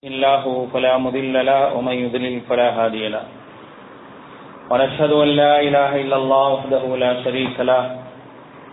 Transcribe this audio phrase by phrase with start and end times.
[0.00, 3.24] الله فلا مضل له ومن يضلل فلا هادي له.
[4.70, 7.82] ونشهد أن لا إله إلا الله وحده لا شريك له.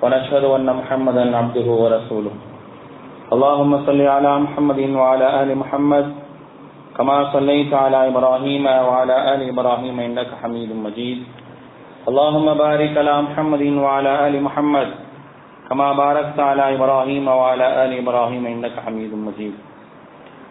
[0.03, 2.33] ونشهد أن محمدا عبده ورسوله.
[3.33, 6.05] اللهم صل على محمد وعلى آل محمد
[6.95, 11.19] كما صليت على إبراهيم وعلى آل إبراهيم إنك حميد مجيد.
[12.07, 14.89] اللهم بارك على محمد وعلى آل محمد
[15.69, 19.66] كما باركت على إبراهيم وعلى آل إبراهيم إنك حميد مجيد.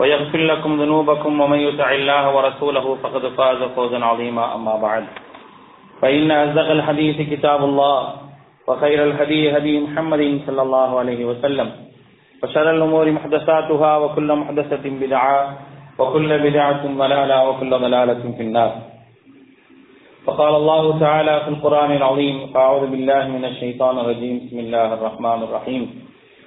[0.00, 4.54] ويغفر لكم ذنوبكم ومن يطع الله ورسوله فقد فاز فوزا عظيما.
[4.54, 5.04] أما بعد
[6.02, 8.00] فإن أصدق الحديث كتاب الله
[8.68, 11.68] وخير الهدي هدي محمد صلى الله عليه وسلم
[12.42, 15.58] وشر الأمور محدثاتها وكل محدثة بدعة
[15.98, 18.72] وكل بدعة ضلالة وكل ضلالة في النار.
[20.26, 24.36] فقال الله تعالى في القرآن العظيم أعوذ بالله من الشيطان الرجيم.
[24.46, 26.05] بسم الله الرحمن الرحيم.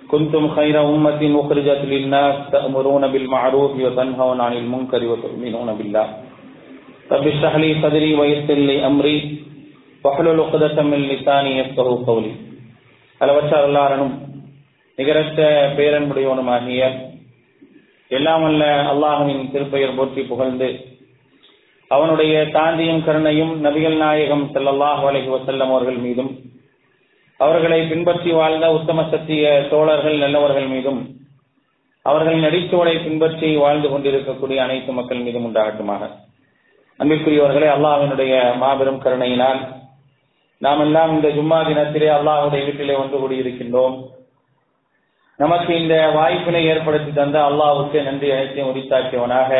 [0.08, 6.06] كنتم خير أمة أخرجت للناس تأمرون بالمعروف وتنهون عن المنكر وتؤمنون بالله
[7.10, 9.16] رب اشرح لي صدري ويسر لي أمري
[10.04, 12.32] واحلل عقدة من لساني يفقهوا قولي
[13.20, 14.14] அளவற்ற அல்லாரனும்
[14.98, 15.40] நிகரற்ற
[15.76, 16.80] பேரன்புடையவனுமாகிய
[18.10, 20.68] எல்லாம் அல்ல அல்லாஹுவின் திருப்பெயர் போற்றி புகழ்ந்து
[21.90, 26.30] அவனுடைய தாந்தியும் கருணையும் நபிகள் நாயகம் செல்லல்லாஹ் அலைஹி வசல்லம் அவர்கள் மீதும்
[27.39, 31.01] அவர்களை பின்பற்றி வாழ்ந்த உத்தம சத்திய தோழர்கள் நல்லவர்கள் மீதும்
[32.05, 36.03] அவர்கள் நடிச்சுவடை பின்பற்றி வாழ்ந்து கொண்டிருக்கக்கூடிய அனைத்து மக்கள் மீதும் உண்டாகட்டுமாக.
[36.99, 39.61] அன்பிற்குரியவர்களே அல்லாஹினுடைய மாபெரும் கருணையினால்
[40.61, 43.95] நாம் எல்லாம் இந்த ஜும்மா தினத்திலே அல்லாஹுடைய வீட்டிலே வந்து கூடியிருக்கின்றோம்.
[45.39, 49.51] நமக்கு இந்த வாய்ப்பினை ஏற்படுத்தி தந்த அல்லாஹுக்கு நன்றி அனைத்தையும் உரித்தாக்கியவனாக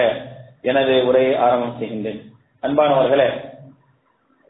[0.70, 2.22] எனது உரையை ஆரம்பம் செய்கின்றேன்.
[2.64, 3.30] அன்பானவர்களே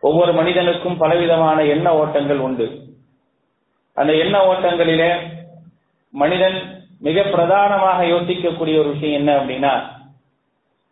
[0.03, 2.67] ஒவ்வொரு மனிதனுக்கும் பலவிதமான எண்ண ஓட்டங்கள் உண்டு.
[3.99, 5.11] அந்த எண்ண ஓட்டங்களிலே
[6.13, 6.57] மனிதன்
[7.07, 9.73] மிக பிரதானமாக யோசிக்கக்கூடிய ஒரு விஷயம் என்ன அப்படின்னா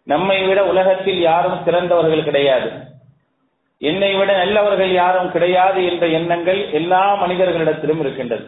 [0.07, 2.67] நம்மை விட உலகத்தில் யாரும் சிறந்தவர்கள் கிடையாது.
[3.81, 8.46] என்னை விட நல்லவர்கள் யாரும் கிடையாது என்ற எண்ணங்கள் எல்லா மனிதர்களிடத்திலும் இருக்கின்றது.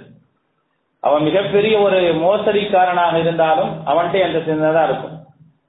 [1.03, 5.15] அவன் மிகப்பெரிய ஒரு மோசடிக்காரனாக இருந்தாலும் அவன்கிட்ட அந்த சிந்தனை தான் இருக்கும்.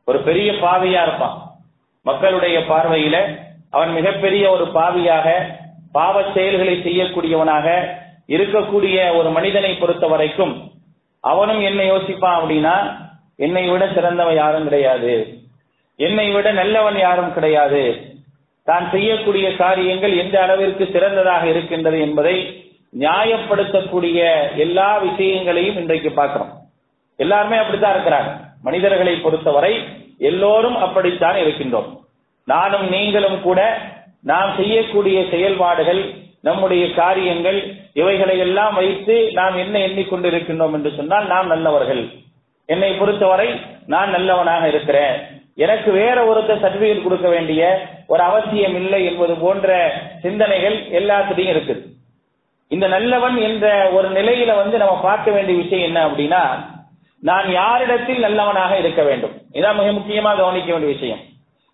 [0.08, 1.36] ஒரு பெரிய பாவியா இருப்பான்.
[2.06, 3.16] மக்களுடைய பார்வையில
[3.70, 5.26] அவன் மிகப்பெரிய ஒரு பாவியாக
[5.96, 7.66] பாவ செயல்களை செய்யக்கூடியவனாக
[8.30, 10.54] இருக்கக்கூடிய ஒரு மனிதனை பொறுத்த வரைக்கும்
[11.20, 12.74] அவனும் என்னை யோசிப்பான் அப்படின்னா
[13.36, 15.38] என்னை விட சிறந்தவன் யாரும் கிடையாது.
[15.96, 17.82] என்னை விட நல்லவன் யாரும் கிடையாது.
[18.64, 22.36] தான் செய்யக்கூடிய காரியங்கள் எந்த அளவிற்கு சிறந்ததாக இருக்கின்றது என்பதை
[22.98, 24.18] நியாயப்படுத்தக்கூடிய
[24.56, 26.52] எல்லா விஷயங்களையும் இன்றைக்கு பார்க்கிறோம்.
[27.16, 28.30] எல்லாருமே அப்படித்தான் இருக்கிறாங்க.
[28.62, 29.74] மனிதர்களை பொறுத்தவரை
[30.18, 32.00] எல்லோரும் அப்படித்தான் இருக்கின்றோம்.
[32.44, 33.60] நானும் நீங்களும் கூட
[34.22, 37.58] நாம் செய்யக்கூடிய செயல்பாடுகள் நம்முடைய காரியங்கள்
[37.92, 42.02] இவைகளை எல்லாம் வைத்து நாம் என்ன எண்ணிக்கொண்டிருக்கின்றோம் என்று சொன்னால் நாம் நல்லவர்கள்.
[42.66, 43.48] என்னை பொறுத்தவரை
[43.86, 45.16] நான் நல்லவனாக இருக்கிறேன்.
[45.56, 47.62] எனக்கு வேற ஒருத்தர் சர்டிபிகேட் கொடுக்க வேண்டிய
[48.06, 49.68] ஒரு அவசியம் இல்லை என்பது போன்ற
[50.22, 51.82] சிந்தனைகள் எல்லாத்துலையும் இருக்குது.
[52.68, 56.42] இந்த நல்லவன் என்ற ஒரு நிலையில வந்து நம்ம பார்க்க வேண்டிய விஷயம் என்ன அப்படின்னா
[57.22, 59.34] நான் யாரிடத்தில் நல்லவனாக இருக்க வேண்டும்.
[59.52, 61.22] இதான் மிக முக்கியமாக கவனிக்க வேண்டிய விஷயம்.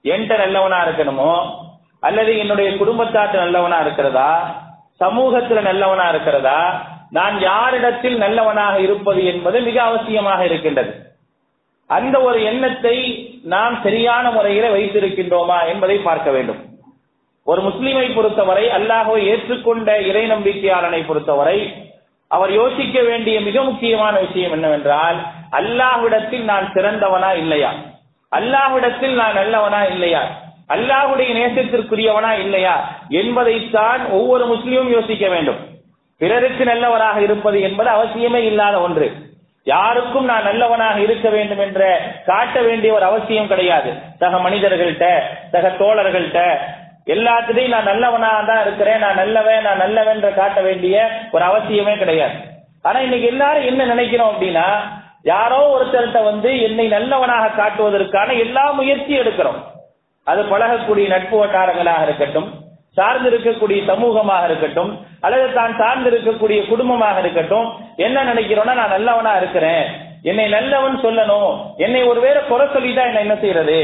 [0.05, 1.31] என்கிட்ட நல்லவனா இருக்கணுமோ
[2.01, 4.61] அல்லது என்னுடைய குடும்பத்தாட்டு நல்லவனா இருக்கிறதா?
[5.01, 6.84] சமூகத்துல நல்லவனா இருக்கிறதா?
[7.11, 10.93] நான் யாரிடத்தில் நல்லவனாக இருப்பது என்பது மிக அவசியமாக இருக்கின்றது.
[11.87, 12.97] அந்த ஒரு எண்ணத்தை
[13.43, 16.61] நாம் சரியான முறையில வைத்திருக்கின்றோமா என்பதை பார்க்க வேண்டும்.
[17.45, 21.87] ஒரு முஸ்லிமை பொறுத்தவரை அல்லாஹோ ஏற்றுக்கொண்ட இறை நம்பிக்கையாளனை பொறுத்தவரை
[22.29, 25.19] அவர் யோசிக்க வேண்டிய மிக முக்கியமான விஷயம் என்னவென்றால்
[25.53, 27.71] அல்லாஹ்விடத்தில் நான் சிறந்தவனா இல்லையா?
[28.33, 30.46] அல்லாஹ்விடத்தில் நான் நல்லவனா இல்லையா?
[30.69, 35.61] அல்லாஹுடைய நேசத்திற்குரியவனா இல்லையா என்பதைத்தான் ஒவ்வொரு முஸ்லீமும் யோசிக்க வேண்டும்.
[36.17, 39.25] பிறருக்கு நல்லவனாக இருப்பது என்பது அவசியமே இல்லாத ஒன்று.
[39.64, 43.93] யாருக்கும் நான் நல்லவனாக இருக்க வேண்டும் என்ற காட்ட வேண்டிய ஒரு அவசியம் கிடையாது.
[44.19, 46.58] சக மனிதர்கள்ட்ட சக தோழர்கள்ட்ட.
[47.06, 52.35] எல்லாத்துலையும் நான் நல்லவனாக தான் இருக்கிறேன் நான் நல்லவன் நான் நல்லவன் காட்ட வேண்டிய ஒரு அவசியமே கிடையாது.
[52.82, 54.69] ஆனா இன்னைக்கு எல்லாரும் என்ன நினைக்கிறோம் அப்படின்னா
[55.23, 59.75] யாரோ ஒருத்தர்கிட்ட வந்து என்னை நல்லவனாக காட்டுவதற்கான எல்லா முயற்சியும் எடுக்கிறோம்.
[60.31, 62.49] அது பழகக்கூடிய நட்பு வட்டாரங்களாக இருக்கட்டும்
[62.99, 64.93] சார்ந்து இருக்கக்கூடிய சமூகமாக இருக்கட்டும்
[65.25, 67.67] அல்லது தான் சார்ந்து இருக்கக்கூடிய குடும்பமாக இருக்கட்டும்
[68.06, 69.84] என்ன நினைக்கிறோம்னா நான் நல்லவனா இருக்கிறேன்.
[70.31, 71.50] என்னை நல்லவன் சொல்லணும்.
[71.84, 73.81] என்னை ஒருவேளை குறை சொல்லிட்டா என்ன என்ன செய்யறது?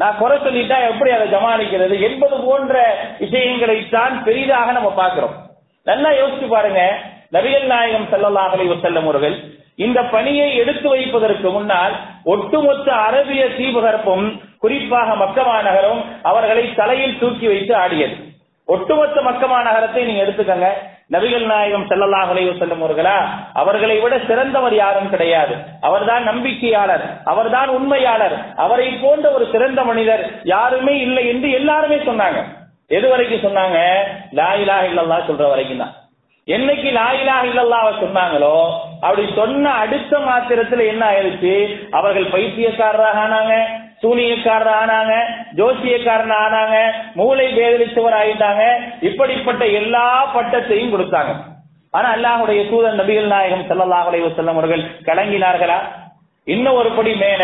[0.00, 1.94] நான் குறை சொல்லிட்டா எப்படி அதை சமாளிக்கிறது?
[2.08, 2.74] என்பது போன்ற
[3.22, 5.36] விஷயங்களை தான் பெரிதாக நம்ம பார்க்கிறோம்.
[5.86, 6.82] நல்லா யோசிச்சு பாருங்க.
[7.36, 9.36] நபிகள் நாயகம் ஸல்லல்லாஹு ஒரு செல்ல அவர்கள்
[9.86, 11.94] இந்த பணியை எடுத்து வைப்பதற்கு முன்னால்
[12.32, 14.26] ஒட்டுமொத்த அரபிய தீபகற்பம்
[14.62, 16.00] குறிப்பாக மக்கமா நகரம்
[16.30, 18.16] அவர்களை தலையில் தூக்கி வைத்து ஆடியது.
[18.68, 20.68] ஒட்டுமொத்த மக்கமா நகரத்தை நீங்க எடுத்துக்கங்க.
[21.14, 23.14] நபிகள் நாயகம் ஸல்லல்லாஹு செல்லும் வஸல்லம் அவர்களா
[23.62, 25.54] அவர்களை விட சிறந்தவர் யாரும் கிடையாது.
[25.88, 30.22] அவர்தான் நம்பிக்கையாளர் அவர்தான் உண்மையாளர் அவரை போன்ற ஒரு சிறந்த மனிதர்
[30.54, 32.40] யாருமே இல்லை என்று எல்லாருமே சொன்னாங்க.
[32.98, 33.78] எது வரைக்கும் சொன்னாங்க?
[34.38, 35.94] லாயிலா இல்லல்லா சொல்ற வரைக்கும் தான்.
[36.48, 37.06] என்னைக்கு லா
[37.48, 38.54] இல்லல்லாவ சொன்னாங்களோ
[39.02, 41.54] அப்படி சொன்ன அடுத்த மாத்திரத்துல என்ன ஆயிருச்சு?
[41.98, 43.54] அவர்கள் பைத்தியக்காரராக ஆனாங்க
[44.02, 45.14] சூனியக்காரர் ஆனாங்க
[45.58, 46.76] ஜோசியக்காரன் ஆனாங்க
[47.18, 48.62] மூளை பேதலிச்சவர் ஆயிட்டாங்க
[49.08, 50.04] இப்படிப்பட்ட எல்லா
[50.34, 51.32] பட்டத்தையும் கொடுத்தாங்க.
[51.94, 55.78] ஆனா அல்லாஹுடைய சூதன் நபிகள் நாயகம் ஸல்லல்லாஹு அலைஹி வஸல்லம் அவர்கள் கலங்கினார்களா?
[56.46, 57.42] இன்னும் ஒரு படி மேல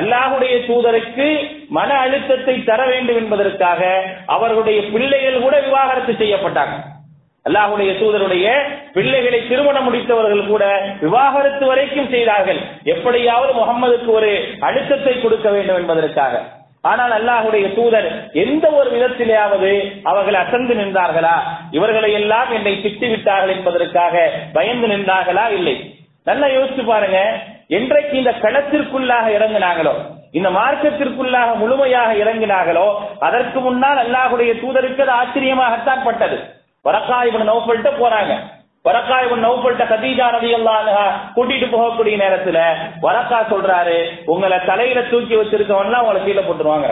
[0.00, 1.26] அல்லாஹுடைய தூதருக்கு
[1.78, 3.80] மன அழுத்தத்தை தர வேண்டும் என்பதற்காக
[4.36, 6.76] அவர்களுடைய பிள்ளைகள் கூட விவாகரத்து செய்யப்பட்டாங்க.
[7.46, 8.46] அல்லாஹுடைய தூதருடைய
[8.92, 10.64] பிள்ளைகளை திருமணம் முடித்தவர்கள் கூட
[11.00, 12.60] விவாகரத்து வரைக்கும் செய்தார்கள்.
[12.84, 16.42] எப்படியாவது முகம்மதுக்கு ஒரு அழுத்தத்தை கொடுக்க வேண்டும் என்பதற்காக.
[16.82, 19.70] ஆனால் அல்லாஹுடைய தூதர் எந்த ஒரு விதத்திலேயாவது
[20.02, 21.34] அவர்கள் அசந்து நின்றார்களா?
[21.70, 25.50] இவர்களை எல்லாம் என்னை திட்டி விட்டார்கள் என்பதற்காக பயந்து நின்றார்களா?
[25.50, 25.76] இல்லை.
[26.24, 27.18] நல்லா யோசிச்சு பாருங்க.
[27.68, 29.94] என்றைக்கு இந்த களத்திற்குள்ளாக இறங்கினாங்களோ
[30.32, 32.88] இந்த மார்க்கத்திற்குள்ளாக முழுமையாக இறங்கினார்களோ
[33.18, 36.38] அதற்கு முன்னால் அல்லாஹுடைய தூதருக்கு அது ஆச்சரியமாகத்தான் பட்டது.
[36.84, 38.32] வரக்காயிபன் நௌஃபல்ட்ட போறாங்க.
[38.88, 40.50] வரக்காயிபன் நௌஃபல்ட்ட கதீஜா ரதி
[41.36, 42.58] கூட்டிட்டு போகக்கூடிய நேரத்துல
[43.04, 43.96] வரக்கா சொல்றாரு
[44.32, 46.90] உங்களை தலையில தூக்கி வச்சிருக்கவன்லாம் உங்களை கீழே போட்டுருவாங்க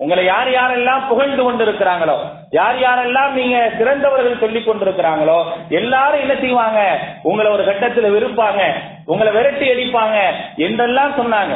[0.00, 2.16] உங்களை யார் யாரெல்லாம் புகழ்ந்து கொண்டிருக்கிறாங்களோ
[2.58, 5.36] யார் யாரெல்லாம் நீங்க சிறந்தவர்கள் சொல்லி கொண்டிருக்கிறாங்களோ
[5.78, 6.80] எல்லாரும் என்ன செய்வாங்க?
[7.28, 8.62] உங்களை ஒரு கட்டத்துல வெறுப்பாங்க
[9.12, 10.16] உங்களை விரட்டி அடிப்பாங்க
[10.66, 11.54] என்றெல்லாம் சொன்னாங்க.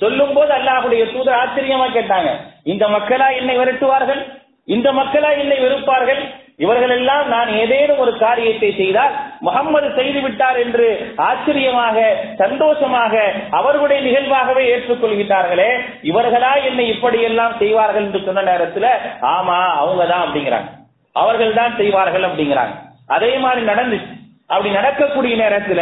[0.00, 2.30] சொல்லும் போது அல்லாஹுடைய தூதர் ஆச்சரியமா கேட்டாங்க
[2.72, 4.22] இந்த மக்களா என்னை விரட்டுவார்கள்?
[4.68, 6.20] இந்த மக்களா என்னை வெறுப்பார்கள்?
[6.56, 11.98] இவர்கள் எல்லாம் நான் ஏதேனும் ஒரு காரியத்தை செய்தால் முகம்மது செய்து விட்டார் என்று ஆச்சரியமாக
[12.36, 13.14] சந்தோஷமாக
[13.50, 15.70] அவர்களுடைய நிகழ்வாகவே ஏற்றுக்கொள்கிறார்களே
[16.02, 18.88] இவர்களா என்னை இப்படியெல்லாம் செய்வார்கள் என்று சொன்ன நேரத்துல
[19.34, 20.68] ஆமா அவங்க தான் அப்படிங்கிறாங்க.
[21.16, 22.74] அவர்கள் தான் செய்வார்கள் அப்படிங்கிறாங்க.
[23.06, 24.14] அதே மாதிரி நடந்துச்சு.
[24.50, 25.80] அப்படி நடக்கக்கூடிய நேரத்துல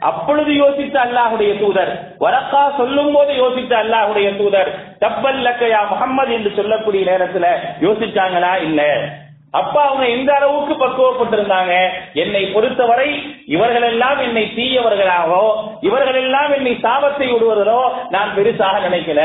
[0.00, 7.04] அப்பொழுது யோசித்த அல்லாஹுடைய தூதர் வரக்கா சொல்லும் போது யோசித்த அல்லாஹுடைய தூதர் தப்பல் லக்கையா முகம்மது என்று சொல்லக்கூடிய
[7.04, 7.46] நேரத்துல
[7.80, 8.52] யோசிச்சாங்களா?
[8.60, 8.82] இல்ல.
[9.54, 11.74] அப்ப அவங்க எந்த அளவுக்கு பக்குவப்பட்டிருந்தாங்க?
[12.14, 13.06] என்னை பொறுத்தவரை
[13.46, 15.44] இவர்கள் எல்லாம் என்னை தீயவர்களாகவோ
[15.80, 17.80] இவர்கள் எல்லாம் என்னை சாபத்தை விடுவதோ
[18.10, 19.22] நான் பெருசாக நினைக்கல.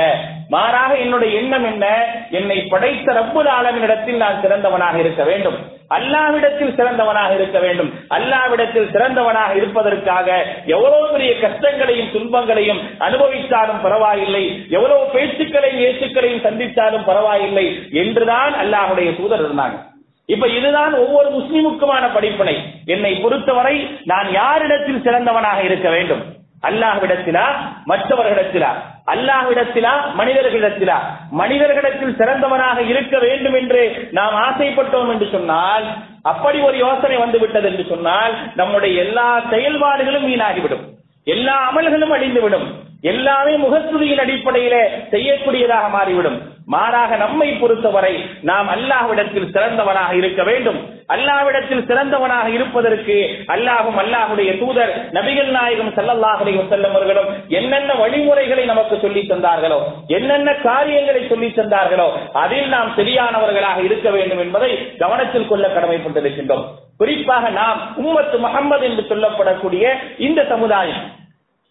[0.48, 2.06] மாறாக என்னுடைய எண்ணம் என்ன?
[2.30, 5.58] என்னை படைத்த ரப்புல் ஆலமினிடத்தில் நான் சிறந்தவனாக இருக்க வேண்டும்.
[5.90, 7.94] அல்லாவிடத்தில் சிறந்தவனாக இருக்க வேண்டும்.
[8.10, 14.66] அல்லாவிடத்தில் சிறந்தவனாக இருப்பதற்காக எவ்வளவு பெரிய கஷ்டங்களையும் துன்பங்களையும் அனுபவித்தாலும் பரவாயில்லை.
[14.70, 19.92] எவ்வளவு பேச்சுக்களையும் ஏசுக்களையும் சந்தித்தாலும் பரவாயில்லை என்றுதான் அல்லாஹுடைய தூதர் இருந்தாங்க.
[20.26, 22.58] இப்ப இதுதான் ஒவ்வொரு முஸ்லிமுக்குமான படிப்பினை.
[22.86, 26.42] என்னை பொறுத்தவரை நான் யாரிடத்தில் சிறந்தவனாக இருக்க வேண்டும்?
[26.64, 27.46] அல்லாஹ்விடத்திலா
[27.86, 28.70] மற்றவர்களிடத்திலா?
[29.08, 30.98] அல்லாஹ்விடத்திலா மனிதர்களிடத்திலா?
[31.32, 35.84] மனிதர்களிடத்தில் சிறந்தவனாக இருக்க வேண்டும் என்று நாம் ஆசைப்பட்டோம் என்று சொன்னால்
[36.24, 40.86] அப்படி ஒரு யோசனை வந்து விட்டது என்று சொன்னால் நம்முடைய எல்லா செயல்பாடுகளும் வீணாகிவிடும்.
[41.24, 42.83] எல்லா அமல்களும் அழிந்துவிடும்.
[43.12, 44.76] எல்லாமே முகத்துதியின் அடிப்படையில
[45.14, 46.40] செய்யக்கூடியதாக மாறிவிடும்.
[46.74, 48.12] மாறாக நம்மை பொறுத்தவரை
[48.50, 50.78] நாம் அல்லாஹ்விடத்தில் சிறந்தவனாக இருக்க வேண்டும்.
[51.14, 53.16] அல்லாஹ்விடத்தில் சிறந்தவனாக இருப்பதற்கு
[53.56, 57.28] அல்லாஹும் அல்லாஹுடைய தூதர் நபிகள் நாயகம் ஸல்லல்லாஹு செல்லவர்களும்
[57.60, 59.80] என்னென்ன வழிமுறைகளை நமக்கு சொல்லி தந்தார்களோ
[60.18, 62.08] என்னென்ன காரியங்களை சொல்லி தந்தார்களோ
[62.44, 64.72] அதில் நாம் சரியானவர்களாக இருக்க வேண்டும் என்பதை
[65.04, 66.66] கவனத்தில் கொள்ள கடமைப்பட்டிருக்கின்றோம்.
[67.02, 69.86] குறிப்பாக நாம் உம்மத்து முகம்மது என்று சொல்லப்படக்கூடிய
[70.28, 71.04] இந்த சமுதாயம்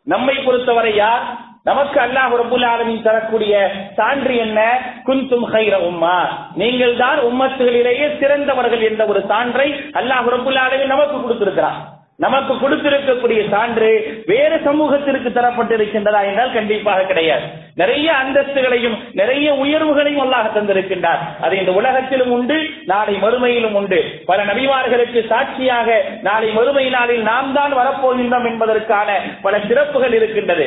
[0.04, 1.23] நம்மை பொறுத்தவரை யார்?
[1.64, 4.78] நமக்கு அல்லாஹ் ரபுல் ஆலமின் தரக்கூடிய சான்று என்ன?
[5.06, 6.26] குந்தும் ஹைர உம்மா.
[6.54, 11.78] நீங்கள் தான் உம்மத்துகளிலேயே சிறந்தவர்கள் என்ற ஒரு சான்றை அல்லாஹ் ரபுல் ஆலமின் நமக்கு கொடுத்திருக்கிறார்.
[12.16, 17.62] நமக்கு கொடுத்திருக்கக்கூடிய சான்று வேறு சமூகத்திற்கு தரப்பட்டிருக்கின்றதா என்றால் கண்டிப்பாக கிடையாது.
[17.75, 21.21] நிறைய அந்தஸ்துகளையும் நிறைய உயர்வுகளையும் அல்லாஹ் தந்திருக்கின்றார்.
[21.41, 24.23] அது இந்த உலகத்திலும் உண்டு நாளை மறுமையிலும் உண்டு.
[24.26, 25.88] பல நபிமார்களுக்கு சாட்சியாக
[26.23, 29.09] நாளை மறுமை நாளில் நாம் தான் வரப்போகின்றோம் என்பதற்கான
[29.43, 30.67] பல சிறப்புகள் இருக்கின்றது.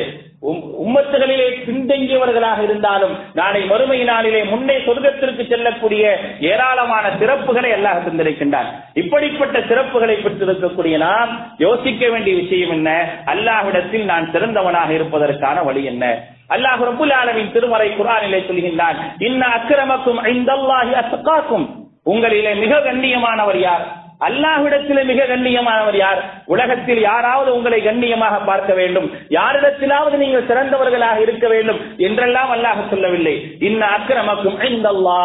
[0.86, 8.68] உம்மத்துகளிலே பின்தங்கியவர்களாக இருந்தாலும் நாளை மறுமை நாளிலே முன்னே சொர்க்கத்திற்கு செல்லக்கூடிய ஏராளமான சிறப்புகளை எல்லாம் தந்திருக்கின்றான்.
[8.94, 12.90] இப்படிப்பட்ட சிறப்புகளை பெற்றிருக்கக்கூடிய நாம் யோசிக்க வேண்டிய விஷயம் என்ன?
[13.26, 16.34] அல்லாஹ்விடத்தில் நான் சிறந்தவனாக இருப்பதற்கான வழி என்ன?
[16.50, 21.66] அல்லாஹ் ரபுல் ஆலமின் திருமறை குரானிலே சொல்கின்றான் இன்ன அக்கிரமக்கும் ஐந்தல்லாஹி அத்தகாக்கும்
[22.04, 23.84] உங்களிலே மிக கண்ணியமானவர் யார்?
[24.20, 26.20] அல்லாஹ்விடத்திலே மிக கண்ணியமானவர் யார்?
[26.46, 29.08] உலகத்தில் யாராவது உங்களை கண்ணியமாக பார்க்க வேண்டும்.
[29.28, 33.56] யாரிடத்திலாவது நீங்கள் சிறந்தவர்களாக இருக்க வேண்டும் என்றெல்லாம் அல்லாஹ் சொல்லவில்லை.
[33.58, 35.22] இன்ன அக்கிரமக்கும் ஐந்தல்லா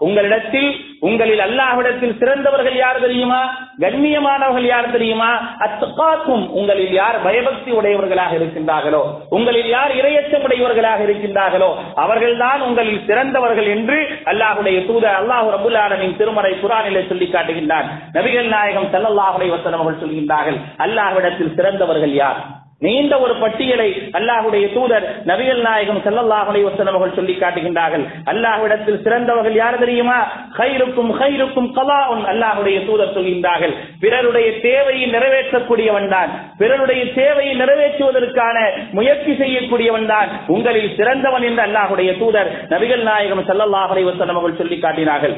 [0.00, 0.68] உங்களிடத்தில்
[1.00, 3.40] உங்களில் அல்லாஹ்விடத்தில் சிறந்தவர்கள் யார் தெரியுமா?
[3.82, 5.30] கண்ணியமானவர்கள் யார் தெரியுமா?
[5.64, 11.70] அத்துக்காக்கும் உங்களில் யார் பயபக்தி உடையவர்களாக இருக்கின்றார்களோ உங்களில் யார் இரையச்சம் உடையவர்களாக இருக்கின்றார்களோ
[12.02, 13.98] அவர்கள்தான் உங்களில் சிறந்தவர்கள் என்று
[14.32, 20.58] அல்லாஹுடைய தூதர் அல்லாஹு ரபுல் ஆலமின் திருமறை குரானிலே சொல்லி காட்டுகின்றார் நபிகள் நாயகம் ஸல்லல்லாஹு வசனம் அவர்கள் சொல்கின்றார்கள்
[20.78, 22.40] அல்லாஹ்விடத்தில் சிறந்தவர்கள் யார்?
[22.86, 23.86] நீண்ட ஒரு பட்டியலை
[24.18, 28.04] அல்லாஹுடைய தூதர் நபிகள் நாயகம் செல்லல்லாஹுடைய அலைஹி அவர்கள் சொல்லி காட்டுகின்றார்கள்.
[28.32, 30.18] அல்லாஹ்விடத்தில் சிறந்தவர்கள் யார் தெரியுமா?
[30.58, 33.74] கைருக்கும் கைருக்கும் கலாஉன் அல்லாஹுடைய தூதர் சொல்கின்றார்கள்.
[34.04, 36.30] பிறருடைய தேவையை நிறைவேற்றக்கூடியவன் தான்.
[36.62, 38.56] பிறருடைய தேவையை நிறைவேற்றுவதற்கான
[38.92, 40.30] முயற்சி செய்யக்கூடியவன் தான்.
[40.56, 45.36] உங்களில் சிறந்தவன் என்று அல்லாஹுடைய தூதர் நபிகள் நாயகம் செல்லல்லாஹுடைய அலைஹி அவர்கள் சொல்லி காட்டினார்கள்.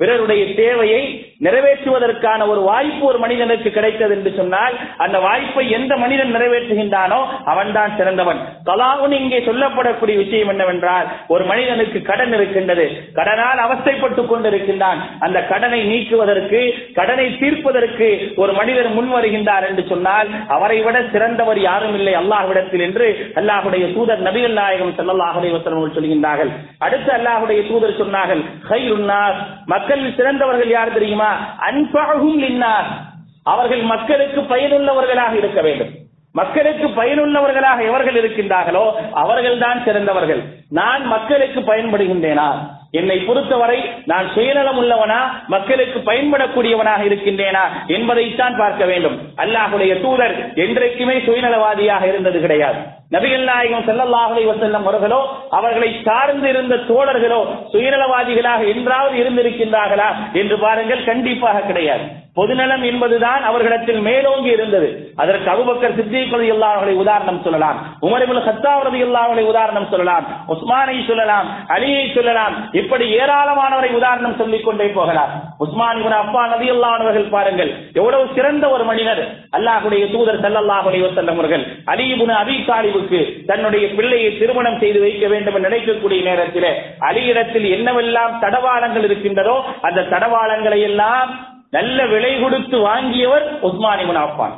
[0.00, 1.02] பிறருடைய தேவையை
[1.44, 4.74] நிறைவேற்றுவதற்கான ஒரு வாய்ப்பு ஒரு மனிதனுக்கு கிடைத்தது என்று சொன்னால்
[5.04, 7.20] அந்த வாய்ப்பை எந்த மனிதன் நிறைவேற்றுகின்றானோ
[7.52, 8.40] அவன்தான் சிறந்தவன்.
[8.68, 12.86] கலாவுன் இங்கே சொல்லப்படக்கூடிய விஷயம் என்னவென்றால் ஒரு மனிதனுக்கு கடன் இருக்கின்றது.
[13.18, 15.00] கடனால் அவஸ்தைப்பட்டு கொண்டிருக்கின்றான்.
[15.26, 16.60] அந்த கடனை நீக்குவதற்கு
[16.98, 18.08] கடனை தீர்ப்பதற்கு
[18.42, 23.08] ஒரு மனிதர் முன் வருகின்றார் என்று சொன்னால் அவரை விட சிறந்தவர் யாரும் இல்லை அல்லாஹ்விடத்தில் என்று
[23.42, 25.62] அல்லாஹுடைய தூதர் நபிகள் நாயகம் செல்லல்லாஹுடைய
[25.98, 26.52] சொல்கின்றார்கள்.
[26.86, 28.44] அடுத்து அல்லாஹுடைய தூதர் சொன்னார்கள்
[29.86, 31.56] மக்கள் மக்களில் சிறந்தவர்கள் யார் தெரியுமா?
[31.70, 32.86] அன்பாகும் லின்னார்
[33.42, 35.88] அவர்கள் மக்களுக்கு பயனுள்ளவர்களாக இருக்க வேண்டும்.
[36.32, 40.42] மக்களுக்கு பயனுள்ளவர்களாக எவர்கள் இருக்கின்றார்களோ அவர்கள்தான் சிறந்தவர்கள்.
[40.68, 42.75] நான் மக்களுக்கு பயன்படுகின்றேனா?
[42.92, 45.20] என்னை பொறுத்தவரை நான் சுயநலம் உள்ளவனா
[45.54, 49.16] மக்களுக்கு பயன்படக்கூடியவனாக இருக்கின்றேனா என்பதைத்தான் பார்க்க வேண்டும்.
[49.44, 52.78] அல்லாஹுடைய தூதர் என்றைக்குமே சுயநலவாதியாக இருந்தது கிடையாது.
[53.14, 57.40] நபிகள் நாயகம் செல்லல்லாஹலை வசல்லம் அவர்களோ அவர்களை சார்ந்து இருந்த தோழர்களோ
[57.72, 62.06] சுயநலவாதிகளாக என்றாவது இருந்திருக்கின்றார்களா என்று பாருங்கள் கண்டிப்பாக கிடையாது.
[62.36, 64.88] பொதுநலம் என்பதுதான் அவர்களிடத்தில் மேலோங்கி இருந்தது.
[65.16, 67.78] அதற்கு அபுபக்கர் சித்திக் ரலியல்லாஹு உதாரணம் சொல்லலாம்.
[68.02, 70.26] உமர் இப்னு கத்தாப் உதாரணம் சொல்லலாம்.
[70.48, 71.48] உஸ்மானை சொல்லலாம்.
[71.68, 72.54] அலியை சொல்லலாம்.
[72.72, 75.32] இப்படி ஏராளமானவரை உதாரணம் சொல்லிக் கொண்டே போகலாம்.
[75.58, 77.72] உஸ்மான் இப்னு அஃபான் ரலியல்லாஹு பாருங்கள்.
[77.92, 79.22] எவ்வளவு சிறந்த ஒரு மனிதர்
[79.58, 81.64] அல்லாஹுடைய தூதர் செல்லல்லாஹுடைய அலைஹி வஸல்லம் அவர்கள்.
[81.84, 89.04] அலி அபி தாலிபுக்கு தன்னுடைய பிள்ளையை திருமணம் செய்து வைக்க வேண்டும் என்று நினைக்கக்கூடிய நேரத்தில் அலியிடத்தில் என்னவெல்லாம் தடவாளங்கள்
[89.04, 91.30] இருக்கின்றதோ அந்த தடவாளங்களை எல்லாம்
[91.70, 94.54] நல்ல விலை கொடுத்து வாங்கியவர் உஸ்மான் இப்னு அஃபான்.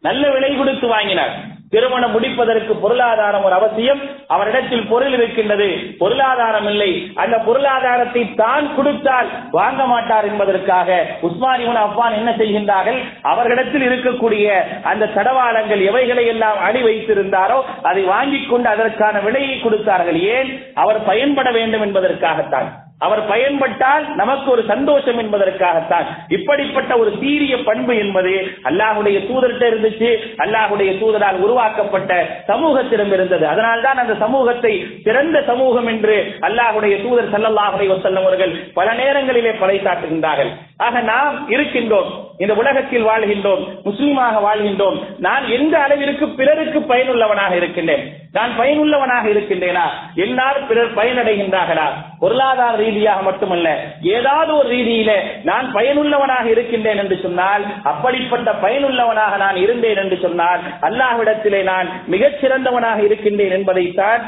[0.00, 1.50] நல்ல விலை கொடுத்து வாங்கினார்.
[1.70, 4.00] திருமணம் முடிப்பதற்கு பொருளாதாரம் ஒரு அவசியம்.
[4.28, 5.96] அவரிடத்தில் பொருள் இருக்கின்றது.
[5.98, 7.12] பொருளாதாரம் இல்லை.
[7.14, 13.02] அந்த பொருளாதாரத்தை தான் கொடுத்தால் வாங்க மாட்டார் என்பதற்காக உஸ்மான் இவன் அப்பான் என்ன செய்கின்றார்கள்?
[13.22, 20.20] அவர்களிடத்தில் இருக்கக்கூடிய அந்த தடவாளங்கள் எவைகளை எல்லாம் அடி வைத்திருந்தாரோ அதை வாங்கி கொண்டு அதற்கான விலையை கொடுத்தார்கள்.
[20.20, 20.62] ஏன்?
[20.74, 22.81] அவர் பயன்பட வேண்டும் என்பதற்காகத்தான்.
[23.06, 26.06] அவர் பயன்பட்டால் நமக்கு ஒரு சந்தோஷம் என்பதற்காகத்தான்.
[26.36, 28.34] இப்படிப்பட்ட ஒரு சீரிய பண்பு என்பது
[28.70, 30.10] அல்லாஹுடைய தூதர்கிட்ட இருந்துச்சு
[30.44, 32.12] அல்லாஹுடைய தூதரால் உருவாக்கப்பட்ட
[32.50, 33.44] சமூகத்திடம் இருந்தது.
[33.52, 34.74] அதனால்தான் அந்த சமூகத்தை
[35.06, 36.16] சிறந்த சமூகம் என்று
[36.48, 40.52] அல்லாஹுடைய தூதர் சல்லல்லாஹுடைய வசல்லம் அவர்கள் பல நேரங்களிலே பறைசாட்டுகின்றார்கள்
[40.86, 42.10] ஆக நாம் இருக்கின்றோம்.
[42.38, 43.62] இந்த உலகத்தில் வாழ்கின்றோம்.
[43.84, 44.98] முஸ்லீமாக வாழ்கின்றோம்.
[45.18, 48.04] நான் எந்த அளவிற்கு பிறருக்கு பயனுள்ளவனாக இருக்கின்றேன்?
[48.32, 49.86] நான் பயனுள்ளவனாக இருக்கின்றேனா?
[50.14, 51.86] என்னால் பிறர் பயனடைகின்றார்களா?
[52.18, 53.68] பொருளாதார ரீதியாக மட்டுமல்ல
[54.02, 55.12] ஏதாவது ஒரு ரீதியில
[55.44, 63.04] நான் பயனுள்ளவனாக இருக்கின்றேன் என்று சொன்னால் அப்படிப்பட்ட பயனுள்ளவனாக நான் இருந்தேன் என்று சொன்னால் அல்லாஹ்விடத்திலே நான் மிகச் சிறந்தவனாக
[63.04, 64.22] இருக்கின்றேன் என்பதைத்தான்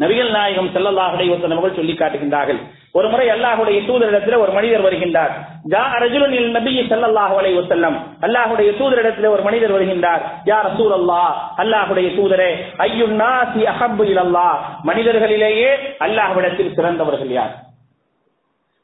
[0.00, 2.60] நபிகள் நாயகம் செல்லல்லாஹுடைய அவர்கள் சொல்லி காட்டுகின்றார்கள்.
[2.94, 5.32] ஒரு முறை அல்லாஹுடைய தூதரிடத்தில் ஒரு மனிதர் வருகின்றார்.
[5.72, 7.96] ஜா ரஜுலுன் இல் நபி ஸல்லல்லாஹு அலைஹி வஸல்லம்.
[8.26, 10.22] அல்லாஹுடைய தூதரிடத்தில் ஒரு மனிதர் வருகின்றார்.
[10.50, 12.50] யா ரசூலல்லாஹ் அல்லாஹுடைய தூதரே
[12.88, 14.58] ஐயுன் நாசி அஹப்பு இலல்லாஹ்.
[14.84, 15.70] மனிதர்களிலேயே
[16.06, 17.54] அல்லாஹ்விடத்தில் சிறந்தவர்கள் யார்?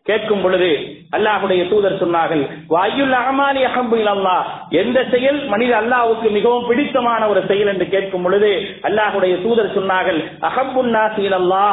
[0.06, 0.68] கேட்கும் பொழுது
[1.16, 2.42] அல்லாஹுடைய தூதர் சொன்னார்கள்
[2.72, 4.34] வாயுல் அகமானி அகம்பு இலல்லா
[4.80, 8.50] எந்த செயல் மனித அல்லாஹுக்கு மிகவும் பிடித்தமான ஒரு செயல் என்று கேட்கும் பொழுது
[8.88, 10.18] அல்லாஹுடைய தூதர் சொன்னார்கள்
[10.48, 11.64] அஹம்புன் நாசி இலல்லா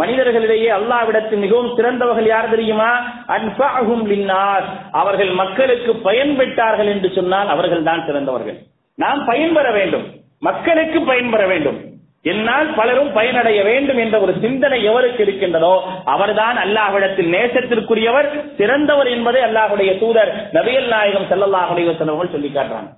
[0.00, 2.90] மனிதர்களிடையே அல்லாவிடத்து மிகவும் சிறந்தவர்கள் யார் தெரியுமா?
[3.28, 8.58] அன்பாகும் லின்னார் அவர்கள் மக்களுக்கு பயன்பெற்றார்கள் என்று சொன்னால் அவர்கள் தான் சிறந்தவர்கள்.
[8.94, 10.06] நாம் பயன்பெற வேண்டும்.
[10.40, 11.88] மக்களுக்கு பயன்பெற வேண்டும்.
[12.22, 19.98] என்னால் பலரும் பயனடைய வேண்டும் என்ற ஒரு சிந்தனை எவருக்கு இருக்கின்றதோ அவர்தான் அல்லாஹ்விடத்தில் நேசத்திற்குரியவர் சிறந்தவர் என்பதை அல்லாஹுடைய
[19.98, 22.90] தூதர் நபியல் நாயகம் செல்லல்லாஹுடைய அலைஹி சொல்லி காட்டுறாங்க.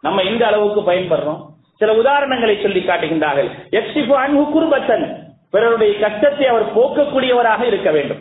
[0.00, 1.40] நம்ம இந்த அளவுக்கு பயன்படுறோம்?
[1.78, 3.50] சில உதாரணங்களை சொல்லி காட்டுகின்றார்கள்.
[3.70, 5.28] எக்ஸிபு அன்பு குருபத்தன்.
[5.50, 8.18] பிறருடைய கஷ்டத்தை அவர் போக்கக்கூடியவராக இருக்க வேண்டும்.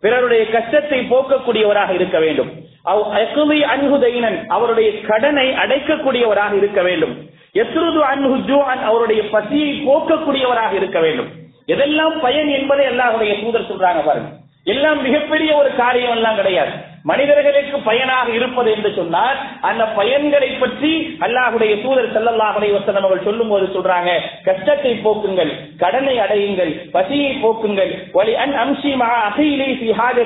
[0.00, 2.50] பிறருடைய கஷ்டத்தை போக்கக்கூடியவராக இருக்க வேண்டும்.
[2.82, 3.02] அவ்
[4.48, 7.14] அவருடைய கடனை அடைக்கக்கூடியவராக இருக்க வேண்டும்.
[7.54, 11.26] எத்ருது அன்ஹு ஜூஅன் அவருடைய பசியை போக்கக்கூடியவராக இருக்க வேண்டும்.
[11.66, 14.28] எதெல்லாம் பயன் என்பதை எல்லாருடைய தூதர் சொல்றாங்க பாருங்க.
[14.64, 16.70] எல்லாம் மிகப்பெரிய ஒரு காரியம் எல்லாம் கிடையாது.
[17.04, 20.92] மனிதர்களுக்கு பயனாக இருப்பது என்று சொன்னால் அந்த பயன்களை பற்றி
[21.26, 24.10] அல்லாஹுடைய தூதர் செல்லல்லாஹுடைய வசனம் அவர்கள் சொல்லும் போது சொல்றாங்க
[24.46, 27.90] கஷ்டத்தை போக்குங்கள் கடனை அடையுங்கள் பசியை போக்குங்கள்.
[28.14, 29.68] வலி அன் அம்சி மா அகிலி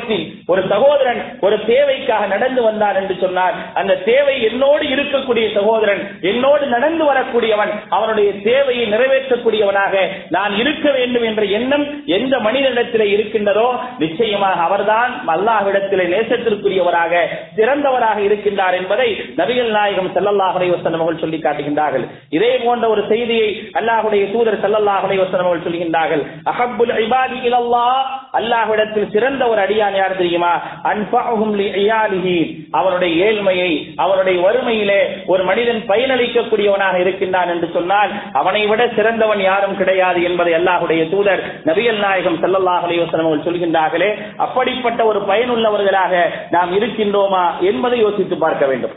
[0.03, 0.19] ஃபி
[0.49, 7.05] ஒரு சகோதரன் ஒரு தேவைக்காக நடந்து வந்தார் என்று சொன்னார் அந்த தேவை என்னோடு இருக்கக்கூடிய சகோதரன் என்னோடு நடந்து
[7.05, 9.95] வரக்கூடியவன் அவனுடைய தேவையை நிறைவேற்றக்கூடியவனாக
[10.37, 13.69] நான் இருக்க வேண்டும் என்ற எண்ணம் எந்த மனிதனிடத்தில் இருக்கின்றதோ
[13.99, 16.05] நிச்சயமாக அவர்தான் அல்லாஹ்விடத்தில்
[16.67, 17.15] நேசத்திற்குரியவராக
[17.57, 19.09] சிறந்தவராக இருக்கின்றார் என்பதை
[19.41, 22.05] நபிகள் நாயகம் செல்லல்லாஹுடைய அலைஹி அவர்கள் சொல்லி காட்டுகின்றார்கள்.
[22.37, 26.23] இதே போன்ற ஒரு செய்தியை அல்லாஹுடைய தூதர் செல்லல்லாஹுடைய அலைஹி அவர்கள் சொல்கின்றார்கள்.
[26.53, 28.03] அஹப்புல் இபாதி இலல்லாஹ்
[28.39, 30.53] அல்லாஹ்விடத்தில் சிறந்த ஒரு அடியான் யார் தெரியுமா?
[30.93, 32.39] அன்ஃபஅஹும் லிஇயாலிஹி
[32.79, 33.71] அவருடைய ஏழ்மையை
[34.05, 35.01] அவருடைய வறுமையிலே
[35.33, 42.01] ஒரு மனிதன் பயனளிக்கக்கூடியவனாக இருக்கின்றான் என்று சொன்னால் அவனை விட சிறந்தவன் யாரும் கிடையாது என்பதை அல்லாஹுடைய தூதர் நபிகள்
[42.07, 44.11] நாயகம் செல்லல்லாஹுடைய அலைஹி அவர்கள் சொல்கின்றார்களே.
[44.45, 46.15] அப்படிப்பட்ட ஒரு பயனுள்ளவர்களாக
[46.57, 48.95] நாம் இருக்கின்றோமா என்பதை யோசித்து பார்க்க வேண்டும்.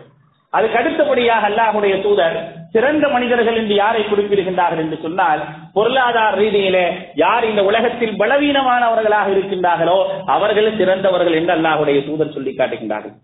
[0.54, 2.38] அதுக்கு அடுத்தபடியாக அல்லாஹுடைய தூதர்
[2.74, 5.42] சிறந்த மனிதர்கள் என்று யாரை குறிப்பிடுகின்றார்கள் என்று சொன்னால்
[5.75, 6.86] பொருளாதார ரீதியிலே
[7.24, 10.00] யார் இந்த உலகத்தில் பலவீனமானவர்களாக இருக்கின்றார்களோ
[10.36, 13.16] அவர்கள் சிறந்தவர்கள் என்று அல்லாஹுடைய தூதர் சொல்லி காட்டுகின்றார்கள்.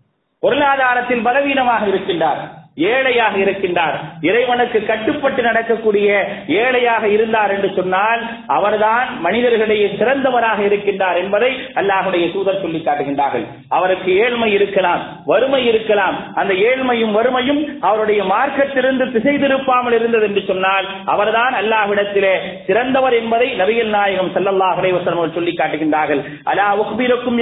[0.43, 2.41] பொருளாதாரத்தில் பலவீனமாக இருக்கின்றார்.
[2.77, 3.97] ஏழையாக இருக்கின்றார்.
[4.21, 6.07] இறைவனுக்கு கட்டுப்பட்டு நடக்கக்கூடிய
[6.47, 13.45] ஏழையாக இருந்தார் என்று சொன்னால் அவர்தான் மனிதர்களிடையே சிறந்தவராக இருக்கின்றார் என்பதை அல்லாஹுடைய தூதர் சொல்லி காட்டுகின்றார்கள்.
[13.69, 16.33] அவருக்கு ஏழ்மை இருக்கலாம் வறுமை இருக்கலாம்.
[16.35, 22.35] அந்த ஏழ்மையும் வறுமையும் அவருடைய மார்க்கத்திலிருந்து திசை திருப்பாமல் இருந்தது என்று சொன்னால் அவர்தான் அல்லாஹ்விடத்திலே
[22.67, 26.23] சிறந்தவர் என்பதை நபிகள் நாயகம் ஸல்லல்லாஹு சொல்லி காட்டுகின்றார்கள்.
[26.43, 27.39] அலா உக்பிருக்கும்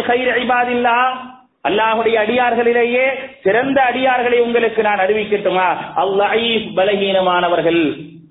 [1.68, 3.06] அல்லாஹுடைய அடியார்களிலேயே
[3.44, 5.68] சிறந்த அடியார்களை உங்களுக்கு நான் அறிவிக்கட்டுமா?
[6.04, 6.48] அல்லாஹ்
[6.80, 7.84] பலகீனமானவர்கள்.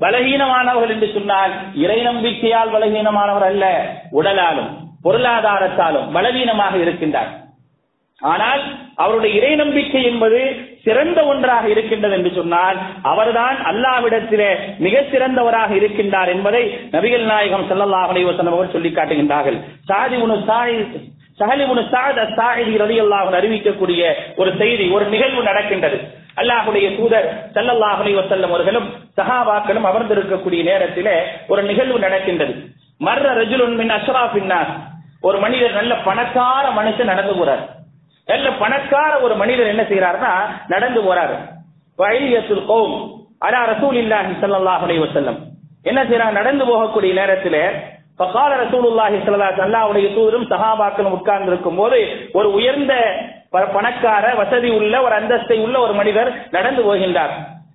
[0.03, 1.53] பலகீனமானவர்கள் என்று சொன்னால்
[1.85, 3.65] இறை நம்பிக்கையால் பலகீனமானவர் அல்ல
[4.19, 4.71] உடலாலும்
[5.05, 7.31] பொருளாதாரத்தாலும் பலவீனமாக இருக்கின்றார்.
[8.21, 8.62] ஆனால்
[9.03, 10.41] அவருடைய இறை நம்பிக்கை என்பது
[10.85, 12.79] சிறந்த ஒன்றாக இருக்கின்றது என்று சொன்னால்
[13.12, 14.51] அவர்தான் அல்லாவிடத்திலே
[14.85, 16.62] மிக சிறந்தவராக இருக்கின்றார் என்பதை
[16.95, 19.59] நபிகள் நாயகம் செல்லல்லாஹ் அலைஹி வஸல்லம் அவர்கள் சொல்லி காட்டுகின்றார்கள்.
[19.91, 20.77] சாதி உனு சாய்
[21.42, 24.02] சஹலிமுனு சாத் அஸ்ஸாயிதி ரலியல்லாஹு அல்லாஹன் அறிவிக்கக்கூடிய
[24.40, 25.98] ஒரு செய்தி ஒரு நிகழ்வு நடக்கின்றது.
[26.40, 31.16] அல்லாஹுடைய தூதர் ஸல்லல்லாஹு வசல்லம் அவர்களும் சஹாபாக்களும் அமர்ந்திருக்கக்கூடிய நேரத்திலே
[31.52, 32.55] ஒரு நிகழ்வு நடக்கின்றது.
[33.07, 34.55] மர்ர ரஜுலுன் மின் அஷ்ராஃபின்
[35.28, 37.62] ஒரு மனிதர் நல்ல பணக்கார மனுஷன் நடந்து போறார்.
[38.28, 40.33] நல்ல பணக்கார ஒரு மனிதர் என்ன செய்யறாருன்னா
[40.72, 41.37] நடந்து போறாரு.
[41.98, 42.94] வழியத்துல் கோம்
[43.46, 45.38] அலா ரசூல் இல்லாஹி அலைஹி வஸல்லம்.
[45.90, 47.62] என்ன செய்யறாங்க நடந்து போகக்கூடிய நேரத்திலே
[48.18, 51.98] பகால ரசூலுல்லாஹி ஸல்லல்லாஹு அல்லாவுடைய தூதரும் சஹாபாக்களும் உட்கார்ந்து இருக்கும் போது
[52.38, 52.94] ஒரு உயர்ந்த
[53.77, 57.33] பணக்கார வசதி உள்ள ஒரு அந்தஸ்தை உள்ள ஒரு மனிதர் நடந்து போகின்றார்.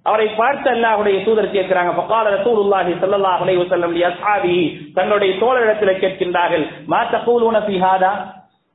[0.10, 4.58] அவரை பார்த்து அல்லாஹுடைய தூதர் கேட்கிறாங்க ஃபகால ரசூலுல்லாஹி ஸல்லல்லாஹு அலைஹி வஸல்லம் லி
[4.98, 8.12] தன்னுடைய தோழரிடத்தில் கேட்கின்றார்கள் மா தகூலுன ஃபீ ஹாதா?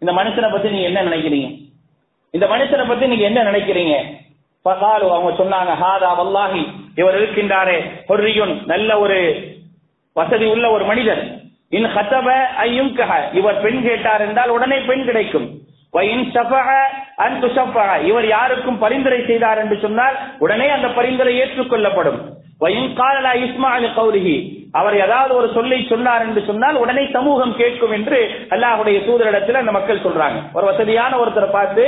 [0.02, 1.48] இந்த மனுஷனை பத்தி நீங்க என்ன நினைக்கிறீங்க?
[2.34, 3.94] இந்த மனுஷனை பத்தி நீங்க என்ன நினைக்கிறீங்க?
[4.66, 6.62] பகாலு அவங்க சொன்னாங்க ஹாதா வல்லாஹி
[7.00, 7.78] இவர் இருக்கின்றாரே
[8.10, 9.18] ஹொர்ரியுன் நல்ல ஒரு
[10.16, 11.22] வசதி உள்ள ஒரு மனிதர்.
[11.76, 12.28] இன் ஹத்தப
[12.64, 15.46] ஐயுங்கஹ இவர் பெண் கேட்டார் என்றால் உடனே பெண் கிடைக்கும்.
[18.10, 22.18] இவர் யாருக்கும் பரிந்துரை செய்தார் என்று சொன்னால் உடனே அந்த பரிந்துரை ஏற்றுக்கொள்ளப்படும்.
[22.62, 22.68] வ
[24.80, 28.20] அவர் ஏதாவது ஒரு சொல்லை சொன்னார் என்று சொன்னால் உடனே சமூகம் கேட்கும் என்று
[28.54, 30.38] அல்லாஹுடைய தூதரிடத்தில் அந்த மக்கள் சொல்றாங்க.
[30.52, 31.84] ஒரு வசதியான ஒருத்தரை பார்த்து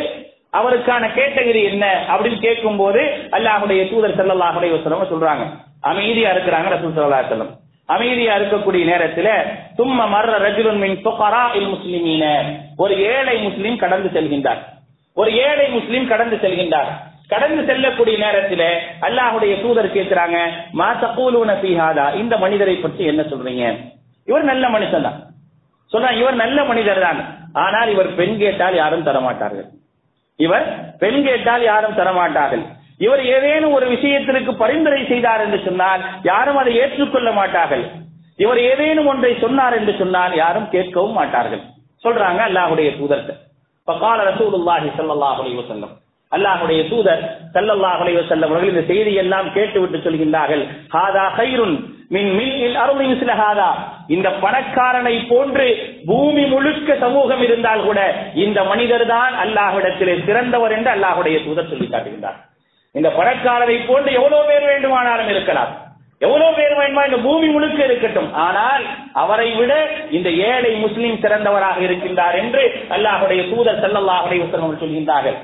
[0.61, 1.85] அவருக்கான கேட்டகரி என்ன?
[2.13, 3.03] அப்படின்னு கேட்கும் போது
[3.39, 4.81] அல்லாஹுடைய தூதர் செல்லல்லாஹுடைய
[5.13, 5.45] சொல்றாங்க.
[5.93, 7.53] அமைதியா இருக்கிறாங்க ரசூல் ஸல்லல்லாஹு செல்லம்
[7.87, 9.31] அமைதியா இருக்கக்கூடிய நேரத்துல
[9.79, 12.25] தும்ம மர்ற ரஜுலுன் மின் ஃபுகராஇல் முஸ்லிமீன.
[12.77, 14.63] ஒரு ஏழை முஸ்லிம் கடந்து செல்கின்றார்.
[15.15, 16.91] ஒரு ஏழை முஸ்லிம் கடந்து செல்கின்றார்.
[17.29, 18.63] கடந்து செல்லக்கூடிய நேரத்துல
[19.07, 20.39] அல்லாஹ்வுடைய தூதர் கேட்கிறாங்க
[20.73, 23.65] மா தகூலுன பீஹாதா இந்த மனிதரை பற்றி என்ன சொல்றீங்க?
[24.27, 25.19] இவர் நல்ல மனுஷன் தான்.
[25.93, 27.21] சொல்றாங்க இவர் நல்ல மனிதர் தான்.
[27.53, 29.69] ஆனால் இவர் பெண் கேட்டால் யாரும் தரமாட்டார்கள்.
[30.37, 32.65] இவர் பெண் கேட்டால் யாரும் தரமாட்டார்கள்.
[33.01, 37.85] இவர் ஏதேனும் ஒரு விஷயத்திற்கு பரிந்துரை செய்தார் என்று சொன்னால் யாரும் அதை ஏற்றுக்கொள்ள மாட்டார்கள்.
[38.45, 41.63] இவர் ஏதேனும் ஒன்றை சொன்னார் என்று சொன்னால் யாரும் கேட்கவும் மாட்டார்கள்.
[42.05, 43.35] சொல்றாங்க அல்லாஹ்வுடைய தூதர்கிட்ட.
[43.89, 45.93] பகால ரசூலுல்லாஹி சல்லாஹ் அலைஹி வஸல்லம்
[46.33, 47.21] அல்லாஹுடைய தூதர்
[47.57, 50.63] சல்லல்லாஹ் அலைஹி வஸல்லம் அவர்கள் இந்த செய்தி எல்லாம் கேட்டுவிட்டு சொல்கின்றார்கள்.
[50.95, 51.77] ஹாதா ஹைருன்
[52.15, 53.69] மின் மில் அருள் சில ஹாதா.
[54.15, 55.67] இந்த பணக்காரனை போன்று
[56.09, 58.01] பூமி முழுக்க சமூகம் இருந்தால் கூட
[58.45, 62.41] இந்த மனிதர் தான் அல்லாஹ்விடத்திலே சிறந்தவர் என்று அல்லாஹுடைய தூதர் சொல்லி காட்டுகின்றார்.
[62.95, 65.83] இந்த பணக்காரரை போன்று எவ்வளவு பேர் வேண்டுமானாலும் இருக்கலாம்.
[66.19, 67.05] எவ்வளவு பேர் வேண்டுமா?
[67.05, 68.35] இந்த பூமி முழுக்க இருக்கட்டும்.
[68.35, 74.45] ஆனால் அவரை விட இந்த ஏழை முஸ்லிம் சிறந்தவராக இருக்கின்றார் என்று அல்லாஹுடைய தூதர் செல்லல்லாஹுடைய
[74.83, 75.39] சொல்கின்றார்கள்.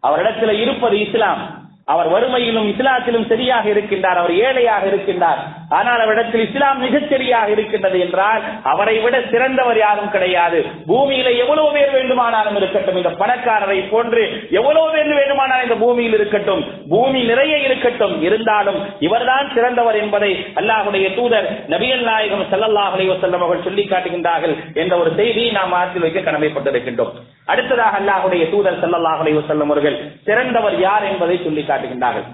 [0.00, 1.63] அவரிடத்தில் இருப்பது இஸ்லாம்.
[1.92, 5.40] அவர் வறுமையிலும் இஸ்லாத்திலும் சரியாக இருக்கின்றார் அவர் ஏழையாக இருக்கின்றார்.
[5.78, 8.42] ஆனால் அவரிடத்தில் இஸ்லாம் மிகச் சரியாக இருக்கின்றது என்றால்
[8.72, 10.58] அவரை விட சிறந்தவர் யாரும் கிடையாது.
[10.90, 14.24] பூமியில எவ்வளவு பேர் வேண்டுமானாலும் இருக்கட்டும் இந்த பணக்காரரை போன்று
[14.60, 16.64] எவ்வளவு பேர் வேண்டுமானாலும் இந்த பூமியில் இருக்கட்டும்.
[16.94, 18.16] பூமி நிறைய இருக்கட்டும்.
[18.28, 25.12] இருந்தாலும் இவர்தான் சிறந்தவர் என்பதை அல்லாஹுடைய தூதர் நபியல் நாயகம் ஸல்லல்லாஹு அலைஹி அவர்கள் சொல்லி காட்டுகின்றார்கள் என்ற ஒரு
[25.20, 27.14] செய்தியை நாம் ஆற்றில் வைக்க கடமைப்பட்டிருக்கின்றோம்.
[27.46, 32.26] அடுத்ததாக அல்லாஹுடைய தூதர் செல்லல்லாஹுடைய செல்லும் அவர்கள் சிறந்தவர் யார் என்பதை சொல்லி காட்டுகின்றார்கள்.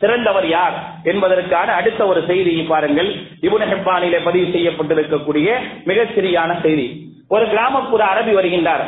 [0.00, 3.10] சிறந்தவர் யார் என்பதற்கான அடுத்த ஒரு செய்தியை பாருங்கள்.
[3.40, 5.48] இபுன் ஹிப்பானிலே பதிவு செய்யப்பட்டிருக்கக்கூடிய
[5.84, 6.86] மிக சிறியான செய்தி.
[7.28, 8.84] ஒரு கிராமப்புற அரபி வருகின்றார்.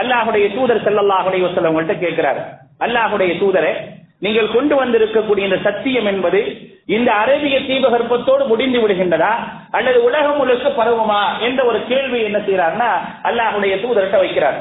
[0.00, 2.40] அல்லாஹுடைய தூதர் செல்லல்லாஹுடைய செல்லவங்கள்ட்ட கேட்கிறார்.
[2.80, 3.72] அல்லாஹுடைய தூதரே
[4.20, 6.40] நீங்கள் கொண்டு வந்திருக்கக்கூடிய இந்த சத்தியம் என்பது
[6.88, 9.32] இந்த அரேபிய தீபகற்பத்தோடு முடிந்து விடுகின்றதா?
[9.78, 11.22] அல்லது உலகம் முழுக்க பரவுமா?
[11.46, 12.90] என்ற ஒரு கேள்வி என்ன செய்யறாருன்னா
[13.28, 14.58] அல்லாஹுடைய தூதர்கிட்ட வைக்கிறார்.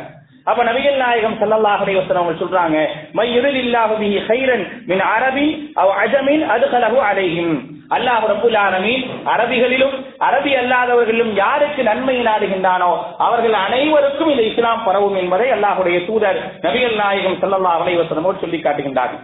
[0.49, 2.77] அப்ப நபிகள் நாயகம் ஸல்லல்லாஹு அலைஹி அவங்க சொல்றாங்க
[3.17, 7.53] மை யுரிலில்லாஹு பிஹி ஹைரன் மின் அரபின் அவ் அஜமின் அதுகலஹு அலைஹிம்.
[7.95, 9.03] அல்லாஹ் ரப்புல் ஆலமீன்
[9.34, 9.95] அரபிகளிலும்
[10.27, 12.91] அரபி அல்லாதவர்களிலும் யாருக்கு நன்மை நாடுகின்றானோ
[13.25, 19.21] அவர்கள் அனைவருக்கும் இந்த இஸ்லாம் பரவும் என்பதை அல்லாஹுடைய தூதர் நபிகள் நாயகம் ஸல்லல்லாஹு அலைவசனமோடு சொல்லி காட்டுகின்றார்கள்.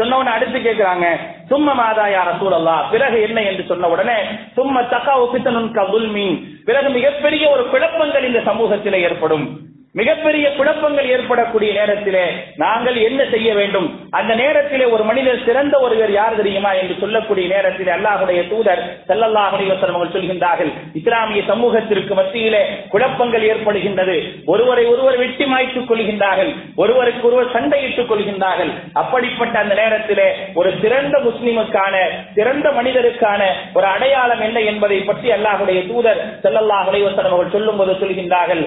[0.00, 1.06] சொன்னவன அடுத்து கேட்கிறாங்க
[1.50, 4.18] சும்ம மாதா யார சூழல்லா பிறகு என்ன என்று சொன்ன உடனே
[4.58, 6.36] சும்ம தக்கா ஒப்பித்தனும் கபுல்மீன்
[6.68, 9.46] பிறகு மிகப்பெரிய ஒரு குழப்பங்கள் இந்த சமூகத்தில் ஏற்படும்.
[9.94, 12.24] மிகப்பெரிய குழப்பங்கள் ஏற்படக்கூடிய நேரத்திலே
[12.56, 13.86] நாங்கள் என்ன செய்ய வேண்டும்?
[14.18, 20.12] அந்த நேரத்திலே ஒரு மனிதர் சிறந்த ஒருவர் யார் தெரியுமா என்று சொல்லக்கூடிய நேரத்திலே அல்லாஹுடைய தூதர் ஸல்லல்லாஹு அவர்கள்
[20.12, 24.16] சொல்கின்றார்கள் இஸ்லாமிய சமூகத்திற்கு மத்தியிலே குழப்பங்கள் ஏற்படுகின்றது.
[24.46, 28.72] ஒருவரை ஒருவர் வெட்டி மாய்த்துக் கொள்கின்றார்கள் ஒருவருக்கு ஒருவர் சண்டையிட்டுக் கொள்கின்றார்கள்.
[28.92, 31.94] அப்படிப்பட்ட அந்த நேரத்திலே ஒரு சிறந்த முஸ்லிமுக்கான
[32.38, 33.42] சிறந்த மனிதருக்கான
[33.74, 38.64] ஒரு அடையாளம் என்ன என்பதை பற்றி அல்லாஹுடைய தூதர் ஸல்லல்லாஹு அவர்கள் சொல்லும் போது சொல்கின்றார்கள்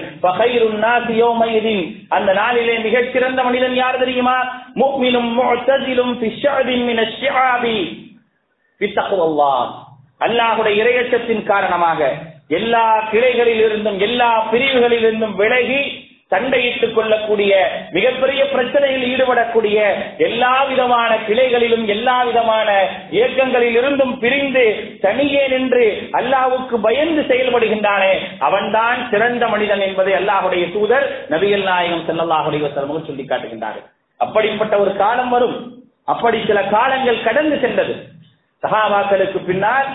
[2.08, 4.36] அந்த நாளிலே மிகச் சிறந்த மனிதன் யார் தெரியுமா?
[4.74, 7.76] முக்மினும் முஅ்தஸிலும் ஃபி ஷஅபின் மின ஷிஆபி
[8.80, 9.66] ஃபி தக்வல்லாஹ்
[10.20, 12.00] அல்லாஹ்வுடைய இறையச்சத்தின் காரணமாக
[12.48, 15.82] எல்லா கிளைகளில் இருந்தும் எல்லா பிரிவுகளில் இருந்தும் விலகி
[16.34, 26.08] சண்டையிட்டுக் கொள்ளக்கூடிய மிகப்பெரிய பிரச்சனையில் ஈடுபடக்கூடிய எல்லா விதமான கிளைகளிலும் எல்லா விதமான இயக்கங்களில் இருந்தும் பிரிந்து தனியே நின்று
[26.12, 33.92] அல்லாவுக்கு பயந்து செயல்படுகின்றானே அவன்தான் சிறந்த மனிதன் என்பதை அல்லாஹுடைய தூதர் நபிகள் நாயகம் செல்லல்லாஹுடைய அலைஹி சொல்லி காட்டுகின்றார்கள்.
[34.16, 35.72] அப்படிப்பட்ட ஒரு காலம் வரும்.
[36.04, 37.94] அப்படி சில காலங்கள் கடந்து சென்றது.
[38.62, 39.86] சகாபாக்களுக்கு பின்னால்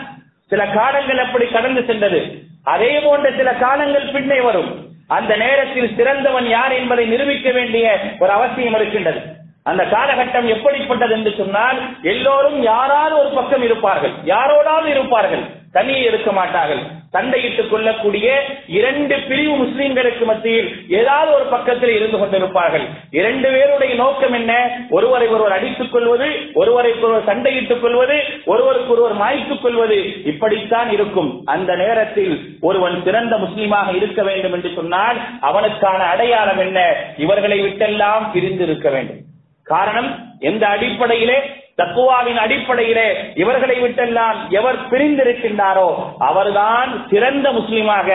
[0.47, 2.33] சில காலங்கள் அப்படி கடந்து சென்றது.
[2.63, 4.88] அதே போன்ற சில காலங்கள் பின்னே வரும்.
[5.09, 9.21] அந்த நேரத்தில் சிறந்தவன் யார் என்பதை நிரூபிக்க வேண்டிய ஒரு அவசியம் இருக்கின்றது.
[9.63, 14.11] அந்த காலகட்டம் எப்படிப்பட்டது என்று சொன்னால் எல்லோரும் யாராவது ஒரு பக்கம் இருப்பார்கள்.
[14.25, 15.43] யாரோடாவது இருப்பார்கள்.
[15.71, 16.81] தனியே இருக்க மாட்டார்கள்.
[17.13, 22.83] சண்டையிட்டுக் கொள்ளக்கூடிய இரண்டு பிரிவு முஸ்லிம்களுக்கு மத்தியில் ஏதாவது ஒரு பக்கத்தில் இருந்து கொண்டிருப்பார்கள்.
[23.11, 24.81] இரண்டு பேருடைய நோக்கம் என்ன?
[24.89, 30.23] ஒருவரை ஒருவர் அடித்துக் கொள்வது ஒருவருக்கு ஒருவர் சண்டையிட்டுக் கொள்வது ஒருவருக்கு ஒருவர் மாய்த்துக் கொள்வது.
[30.23, 31.41] இப்படித்தான் இருக்கும்.
[31.45, 36.95] அந்த நேரத்தில் ஒருவன் சிறந்த முஸ்லீமாக இருக்க வேண்டும் என்று சொன்னால் அவனுக்கான அடையாளம் என்ன?
[37.17, 39.27] இவர்களை விட்டெல்லாம் பிரிந்து இருக்க வேண்டும்.
[39.63, 41.39] காரணம் எந்த அடிப்படையிலே
[41.79, 43.07] தக்குவாவின் அடிப்படையிலே
[43.41, 45.89] இவர்களை விட்டெல்லாம் எவர் பிரிந்திருக்கின்றாரோ
[46.29, 48.07] அவர்தான் சிறந்த முஸ்லிமாக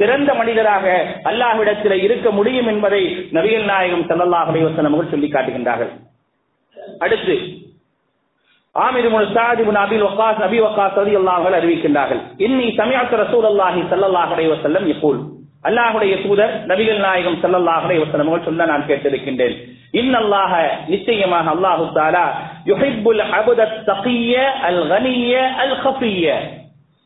[0.00, 0.86] சிறந்த மனிதராக
[1.30, 3.02] அல்லாஹ்விடத்தில் இருக்க முடியும் என்பதை
[3.38, 5.92] நபிகள் நாயகம் ஸல்லல்லாஹு அலைஹி அவர்கள் சொல்லி காட்டுகின்றார்கள்.
[7.04, 7.36] அடுத்து
[8.74, 9.60] ஆமிர் இப்னு சாத்
[10.06, 12.20] வக்காஸ் அபி வக்காஸ் அதி அல்லாஹர்கள் அறிவிக்கின்றார்கள்.
[12.46, 13.80] இன்னி சமயத்து ரசூல் அல்லாஹி
[14.36, 15.20] அலைஹி வஸல்லம் இப்போல்
[15.68, 19.56] அல்லாஹுடைய தூதர் நபிகள் நாயகம் ஸல்லல்லாஹு அலைஹி அவர்கள் சொல்ல நான் கேட்டிருக்கின்றேன்.
[20.00, 20.52] இன்னல்லாஹ
[20.92, 22.24] நிச்சயமாக அல்லாஹு தாலா
[22.70, 24.34] யுஹிப்புல் அபத தகிய
[24.68, 26.26] அல் கனிய அல் ஹஃபிய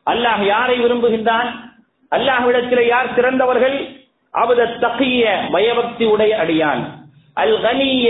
[0.07, 1.49] அல்லாஹ் யாரை விரும்புகின்றான்?
[2.13, 3.77] அல்லாஹ்விடத்தில் யார் சிறந்தவர்கள்?
[4.35, 5.23] அபுத தகிய
[5.55, 6.83] பயபக்தி உடைய அடியான்.
[7.43, 8.09] அல் கனிய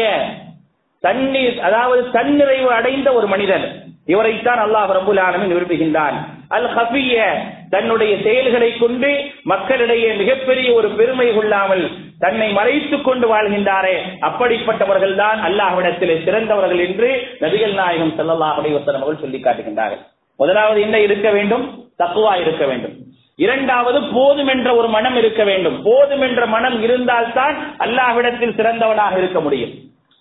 [1.04, 3.64] தண்ணீர் அதாவது தன்னிறைவு அடைந்த ஒரு மனிதன்.
[4.06, 6.16] இவரைத்தான் அல்லாஹ் ரபுல் ஆலமின் விரும்புகின்றான்.
[6.48, 7.22] அல் ஹபிய
[7.70, 13.96] தன்னுடைய செயல்களை கொண்டு மக்களிடையே மிகப்பெரிய ஒரு பெருமை கொள்ளாமல் தன்னை மறைத்துக் கொண்டு வாழ்கின்றாரே.
[14.20, 20.02] அப்படிப்பட்டவர்கள் தான் அல்லாஹ்விடத்திலே சிறந்தவர்கள் என்று நபிகள் நாயகம் ஸல்லல்லாஹு அலைஹி அவர்கள் சொல்லி காட்டுகின்றார்கள்.
[20.36, 21.86] முதலாவது என்ன இருக்க வேண்டும்?
[21.98, 22.92] தக்குவா இருக்க வேண்டும்.
[23.36, 25.82] இரண்டாவது போதும் என்ற ஒரு மனம் இருக்க வேண்டும்.
[25.82, 29.70] போதும் என்ற மனம் இருந்தால்தான் அல்லாஹ்விடத்தில் சிறந்தவனாக இருக்க முடியும்.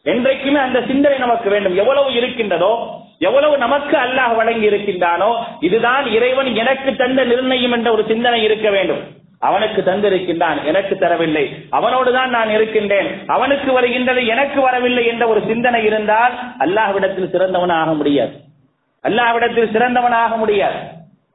[0.04, 1.76] என்றைக்குமே அந்த சிந்தனை நமக்கு வேண்டும்.
[1.76, 8.44] எவ்வளவு இருக்கின்றதோ எவ்வளவு நமக்கு அல்லாஹ் வழங்கி இருக்கின்றானோ இதுதான் இறைவன் எனக்கு தந்த நிர்ணயம் என்ற ஒரு சிந்தனை
[8.44, 9.24] இருக்க வேண்டும்.
[9.40, 11.52] அவனுக்கு தந்திருக்கின்றான் எனக்கு தரவில்லை.
[11.72, 13.24] அவனோடுதான் நான் இருக்கின்றேன்.
[13.28, 18.32] அவனுக்கு வருகின்றது எனக்கு வரவில்லை என்ற ஒரு சிந்தனை இருந்தால் அல்லாஹ்விடத்தில் சிறந்தவனாக முடியாது.
[19.04, 20.76] அல்லாஹ்விடத்தில் சிறந்தவனாக முடியாது.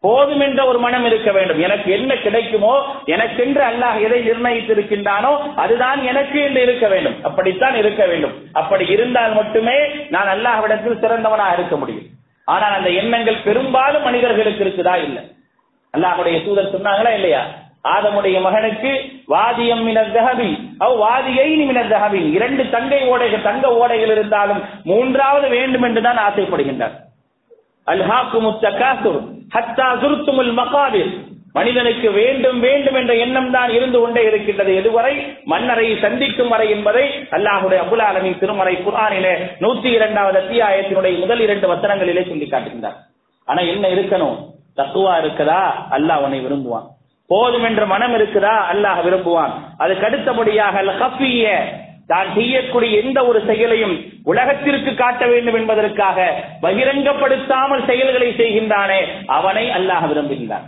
[0.04, 1.58] போதும் என்ற ஒரு மனம் இருக்க வேண்டும்.
[1.66, 2.74] எனக்கு என்ன கிடைக்குமோ
[3.14, 5.32] எனக்கென்று அல்லாஹ் எதை நிர்ணயித்திருக்கின்றானோ
[5.62, 7.16] அதுதான் எனக்கு என்று இருக்க வேண்டும்.
[7.22, 8.34] அப்படித்தான் இருக்க வேண்டும்.
[8.52, 9.78] அப்படி இருந்தால் மட்டுமே
[10.14, 12.06] நான் அல்லாஹ்விடத்தில் சிறந்தவனாக இருக்க முடியும்.
[12.44, 14.94] ஆனால் அந்த எண்ணங்கள் பெரும்பாலும் மனிதர்களுக்கு இருக்குதா?
[15.06, 15.22] இல்லை.
[15.94, 17.42] அல்லாஹுடைய தூதர் சொன்னாங்களா இல்லையா?
[17.92, 18.90] ஆதமுடைய மகனுக்கு
[19.34, 20.48] வாதியம் மினதஹபி
[20.84, 24.60] அவ் வாதியை மினதஹபி இரண்டு தங்கை ஓடைகள் தங்க ஓடைகள் இருந்தாலும்
[24.90, 26.96] மூன்றாவது வேண்டும் என்றுதான் ஆசைப்படுகின்றார்.
[27.92, 29.20] அல்ஹாக்கு தகாசுர்
[29.54, 31.12] ஹத்தா சுருத்துமுல் மகாவில்
[31.52, 34.72] மனிதனுக்கு வேண்டும் வேண்டும் என்ற எண்ணம் தான் இருந்து கொண்டே இருக்கின்றது.
[34.80, 35.14] எதுவரை?
[35.44, 42.28] மன்னரை சந்திக்கும் வரை என்பதை அல்லாஹுடைய அபுல் ஆலமின் திருமறை குரானிலே நூத்தி இரண்டாவது அத்தியாயத்தினுடைய முதல் இரண்டு வசனங்களிலே
[42.28, 42.98] சொல்லி காட்டுகின்றார்
[43.44, 44.36] ஆனா என்ன இருக்கணும்?
[44.76, 45.62] தக்குவா இருக்குதா?
[45.90, 46.86] அல்லாஹ் உன்னை விரும்புவான்.
[47.26, 48.54] போதும் என்ற மனம் இருக்குதா?
[48.72, 49.52] அல்லாஹ் விரும்புவான்.
[49.78, 50.82] அதுக்கு அடுத்தபடியாக
[52.06, 60.66] தான் செய்யக்கூடிய எந்த ஒரு செயலையும் உலகத்திற்கு காட்ட வேண்டும் என்பதற்காக பகிரங்கப்படுத்தாமல் செயல்களை செய்கின்றானே அவனை அல்லாஹ் விரும்புகின்றான்.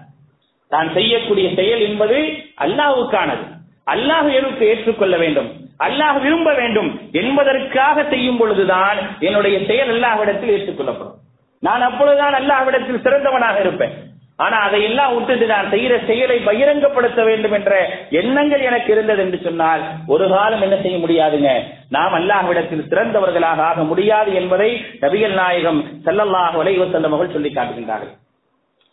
[0.69, 3.45] தான் செய்யக்கூடிய செயல் என்பது அல்லாஹுக்கானது.
[3.87, 5.53] அல்லாஹ் எனக்கு ஏற்றுக்கொள்ள வேண்டும்?
[5.79, 11.15] அல்லாஹ் விரும்ப வேண்டும் என்பதற்காக செய்யும் பொழுதுதான் என்னுடைய செயல் அல்லாஹ்விடத்தில் ஏற்றுக்கொள்ளப்படும்.
[11.61, 13.93] நான் அப்பொழுதுதான் அல்லாஹ்விடத்தில் சிறந்தவனாக இருப்பேன்.
[14.45, 17.73] ஆனா அதையெல்லாம் விட்டுட்டு நான் செய்யற செயலை பகிரங்கப்படுத்த வேண்டும் என்ற
[18.21, 19.83] எண்ணங்கள் எனக்கு இருந்தது என்று சொன்னால்
[20.15, 21.51] ஒரு காலம் என்ன செய்ய முடியாதுங்க.
[21.97, 24.71] நாம் அல்லாஹ்விடத்தில் சிறந்தவர்களாக ஆக முடியாது என்பதை
[25.05, 28.13] நபிகள் நாயகம் செல்லல்லாஹ் வலைவ செல்லவர்கள் சொல்லி காட்டுகின்றார்கள்.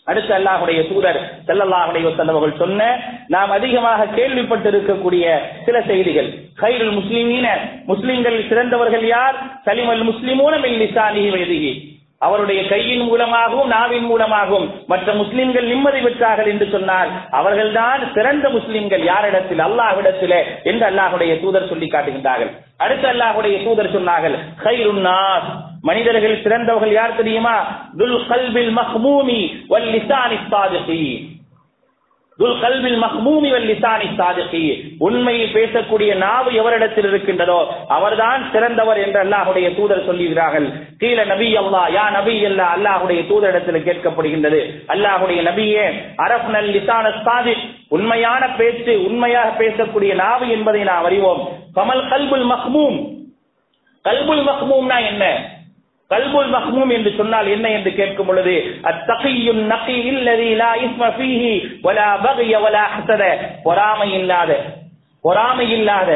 [0.08, 2.88] அடுத்து அல்லாஹுடைய தூதர் செல்லல்லாஹுடைய செல்லவர்கள் சொன்ன
[3.34, 5.26] நாம் அதிகமாக கேள்விப்பட்டிருக்கக்கூடிய
[5.66, 6.30] சில செய்திகள்.
[6.62, 7.48] கைரல் முஸ்லிமீன
[7.92, 9.36] முஸ்லிம்களில் சிறந்தவர்கள் யார்?
[9.68, 11.74] சலிமல் முஸ்லிமோன மில் லிசானிஹி வைதிகி
[12.22, 19.62] அவருடைய கையின் மூலமாகவும் நாவின் மூலமாகவும் மற்ற முஸ்லிம்கள் நிம்மதி பெற்றார்கள் என்று சொன்னால் அவர்கள்தான் சிறந்த முஸ்லிம்கள் யாரிடத்தில்?
[19.68, 22.52] அல்லாஹ்விடத்தில் என்று அல்லாஹுடைய தூதர் சொல்லி காட்டுகின்றார்கள்.
[22.78, 24.36] அடுத்து அல்லாஹுடைய தூதர் சொன்னார்கள்
[25.82, 27.56] மனிதர்கள் சிறந்தவர்கள் யார் தெரியுமா?
[27.98, 31.04] துல் கல்பில் மஹ்மூமி வல் லிசானி சாதிகி துல் கல்வில் மஹ்மூமி வல் லிசானி சாதிகி
[35.00, 40.68] உண்மையை பேசக்கூடிய நாவு எவரிடத்தில் இருக்கின்றதோ அவர்தான் சிறந்தவர் என்று அல்லாஹுடைய தூதர் சொல்லுகிறார்கள்
[41.00, 44.60] கீழ நபி அல்லா யா நபி அல்லா அல்லாஹுடைய தூதரிடத்தில் கேட்கப்படுகின்றது.
[44.88, 47.54] அல்லாஹுடைய நபியே அரப் நல் லிசான சாதி
[47.90, 51.50] உண்மையான பேச்சு உண்மையாக பேசக்கூடிய நாவு என்பதை நாம் அறிவோம்.
[51.76, 53.08] கமல் கல்புல் மஹ்மூம்.
[54.04, 55.58] கல்புல் மஹ்மூம்னா என்ன?
[56.12, 58.54] கல்புல் மஹ்மூம் என்று சொன்னால் என்ன என்று கேட்கும் பொழுது
[58.90, 61.54] அத்தகையும் நகி இல்லதி லா இஸ்ம ஃபீஹி
[61.86, 63.24] வலா பகிய வலா ஹசத.
[63.66, 64.52] பொறாமை இல்லாத
[65.24, 66.10] பொறாமை இல்லாத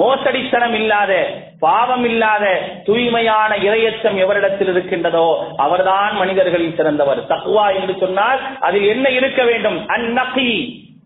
[0.00, 1.12] மோசடித்தனம் இல்லாத
[1.60, 2.44] பாவம் இல்லாத
[2.86, 5.26] தூய்மையான இரையச்சம் எவரிடத்தில் இருக்கின்றதோ
[5.64, 7.20] அவர்தான் மனிதர்களில் சிறந்தவர்.
[7.32, 9.78] தக்குவா என்று சொன்னால் அதில் என்ன இருக்க வேண்டும்?
[9.94, 10.48] அந்நகி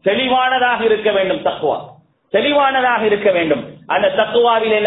[0.08, 1.78] தெளிவானதாக இருக்க வேண்டும் தக்குவா
[2.32, 3.62] தெளிவானதாக இருக்க வேண்டும்.
[3.86, 4.78] அந்த தக்குவாவில்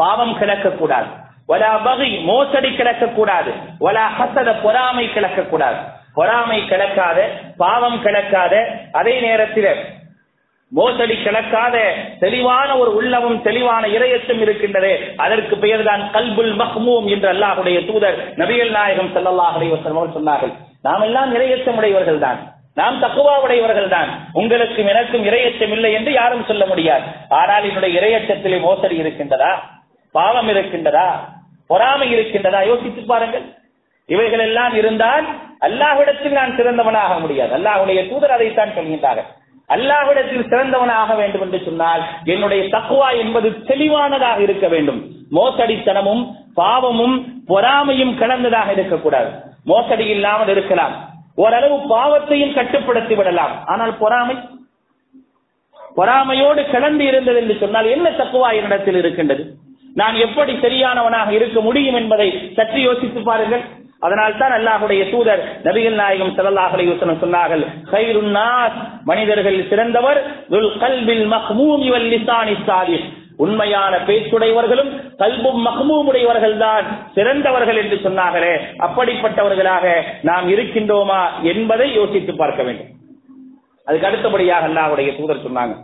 [0.00, 1.10] பாவம் கிடக்கக்கூடாது.
[1.50, 3.52] வலா பகை மோசடி கிடக்கக்கூடாது.
[3.84, 5.78] வலா ஹசத பொறாமை கிடக்கக்கூடாது.
[6.18, 7.18] பொறாமை கிடக்காத
[7.62, 8.54] பாவம் கிடக்காத
[9.00, 9.72] அதே நேரத்தில்
[10.72, 11.76] மோசடி கிடக்காத
[12.22, 14.92] தெளிவான ஒரு உள்ளமும் தெளிவான இரையச்சம் இருக்கின்றது.
[15.24, 19.80] அதற்கு பெயர்தான் கல்புல் மஹ்மூம் என்று அல்லாஹுடைய தூதர் நபிகள் நாயகம் ஸல்லல்லாஹு அலைஹி
[20.18, 20.52] சொன்னார்கள்.
[20.86, 22.38] நாம் எல்லாம் இரையச்சம் உடையவர்கள் தான்.
[22.80, 24.10] நாம் தக்குவா உடையவர்கள் தான்.
[24.40, 27.04] உங்களுக்கும் எனக்கும் இரையச்சம் இல்லை என்று யாரும் சொல்ல முடியாது.
[27.40, 29.52] ஆனால் என்னுடைய இரையச்சத்திலே மோசடி இருக்கின்றதா?
[30.14, 31.08] பாவம் இருக்கின்றதா?
[31.70, 32.60] பொறாமை இருக்கின்றதா?
[32.66, 33.44] யோசித்து பாருங்கள்.
[34.08, 35.26] இவைகள் எல்லாம் இருந்தால்
[35.60, 37.52] அல்லாஹ்விடத்தில் நான் சிறந்தவனாக முடியாது.
[37.56, 39.28] அல்லாஹுடைய தூதர் அதைத்தான் சொல்கின்றார்கள்.
[39.68, 45.00] அல்லாஹ்விடத்தில் சிறந்தவனாக வேண்டும் என்று சொன்னால் என்னுடைய தக்குவா என்பது தெளிவானதாக இருக்க வேண்டும்.
[45.32, 46.22] மோசடித்தனமும்
[46.54, 47.16] பாவமும்
[47.48, 49.30] பொறாமையும் கலந்ததாக இருக்கக்கூடாது.
[49.64, 50.94] மோசடி இல்லாமல் இருக்கலாம்.
[51.36, 53.54] ஓரளவு பாவத்தையும் கட்டுப்படுத்தி விடலாம்.
[53.66, 54.36] ஆனால் பொறாமை?
[55.96, 59.44] பொறாமையோடு கலந்து இருந்தது என்று சொன்னால் என்ன தக்குவா என்னிடத்தில் இருக்கின்றது?
[60.00, 63.64] நான் எப்படி சரியானவனாக இருக்க முடியும் என்பதை சற்று யோசித்து பாருங்கள்.
[64.06, 66.92] அதனால் தான் அல்லாஹுடைய தூதர் நபிகள் நாயகம் ஸல்லல்லாஹு அலைஹி
[67.24, 67.64] சொன்னார்கள்
[68.36, 68.78] நாஸ்
[69.10, 70.20] மனிதர்கள் சிறந்தவர்
[70.52, 71.88] துல் மஹ்மூமி
[73.44, 78.54] உண்மையான பேச்சுடையவர்களும் கல்பும் மஹ்மூமுடையவர்கள் தான் சிறந்தவர்கள் என்று சொன்னார்களே
[78.86, 79.94] அப்படிப்பட்டவர்களாக
[80.28, 81.20] நாம் இருக்கின்றோமா
[81.52, 82.90] என்பதை யோசித்து பார்க்க வேண்டும்.
[83.86, 85.74] அதுக்கு அடுத்தபடியாக அல்லாஹுடைய தூதர் சொன்னாங்க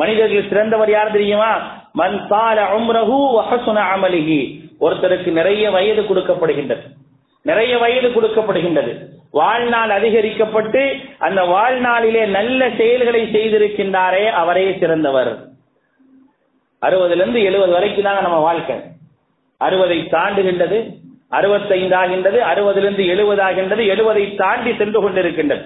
[0.00, 1.52] மனிதர்கள் சிறந்தவர் யார் தெரியுமா?
[1.92, 4.60] மன் சால உம்ரஹு வஹசுன அமலிஹி.
[4.80, 6.82] ஒருத்தருக்கு நிறைய வயது கொடுக்கப்படுகின்றது.
[7.42, 8.98] நிறைய வயது கொடுக்கப்படுகின்றது.
[9.30, 15.38] வாழ்நாள் அதிகரிக்கப்பட்டு அந்த வாழ்நாளிலே நல்ல செயல்களை செய்திருக்கின்றாரே அவரே சிறந்தவர்.
[16.82, 18.76] அறுபதுல இருந்து எழுபது வரைக்கும் தாங்க நம்ம வாழ்க்கை.
[19.56, 20.94] அறுபதை தாண்டுகின்றது
[21.28, 25.64] அறுபத்தைந்து ஆகின்றது அறுபதிலிருந்து எழுபது ஆகின்றது எழுபதை தாண்டி சென்று கொண்டிருக்கின்றது.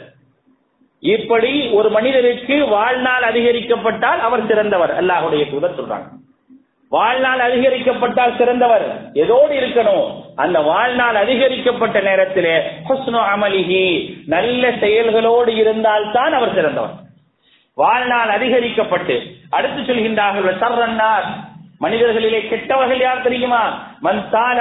[1.00, 5.04] இப்படி ஒரு மனிதருக்கு வாழ்நாள் அதிகரிக்கப்பட்டால் அவர் சிறந்தவர்.
[5.04, 6.08] அல்லாஹுடைய தூதர் சொல்றாங்க.
[6.88, 9.10] வாழ்நாள் அதிகரிக்கப்பட்டால் சிறந்தவர்.
[9.12, 10.20] எதோடு இருக்கணும்?
[10.36, 16.90] அந்த வாழ்நாள் அதிகரிக்கப்பட்ட நேரத்திலே ஹுஸ்னு அமலிஹி நல்ல செயல்களோடு இருந்தால்தான் அவர் சிறந்தவர்.
[17.74, 21.24] வாழ்நாள் அதிகரிக்கப்பட்டு அடுத்து சொல்கின்றார்கள் சர்ரன்னார்
[21.84, 23.62] மனிதர்களிலே கெட்டவர்கள் யார் தெரியுமா?
[24.00, 24.58] மன் தான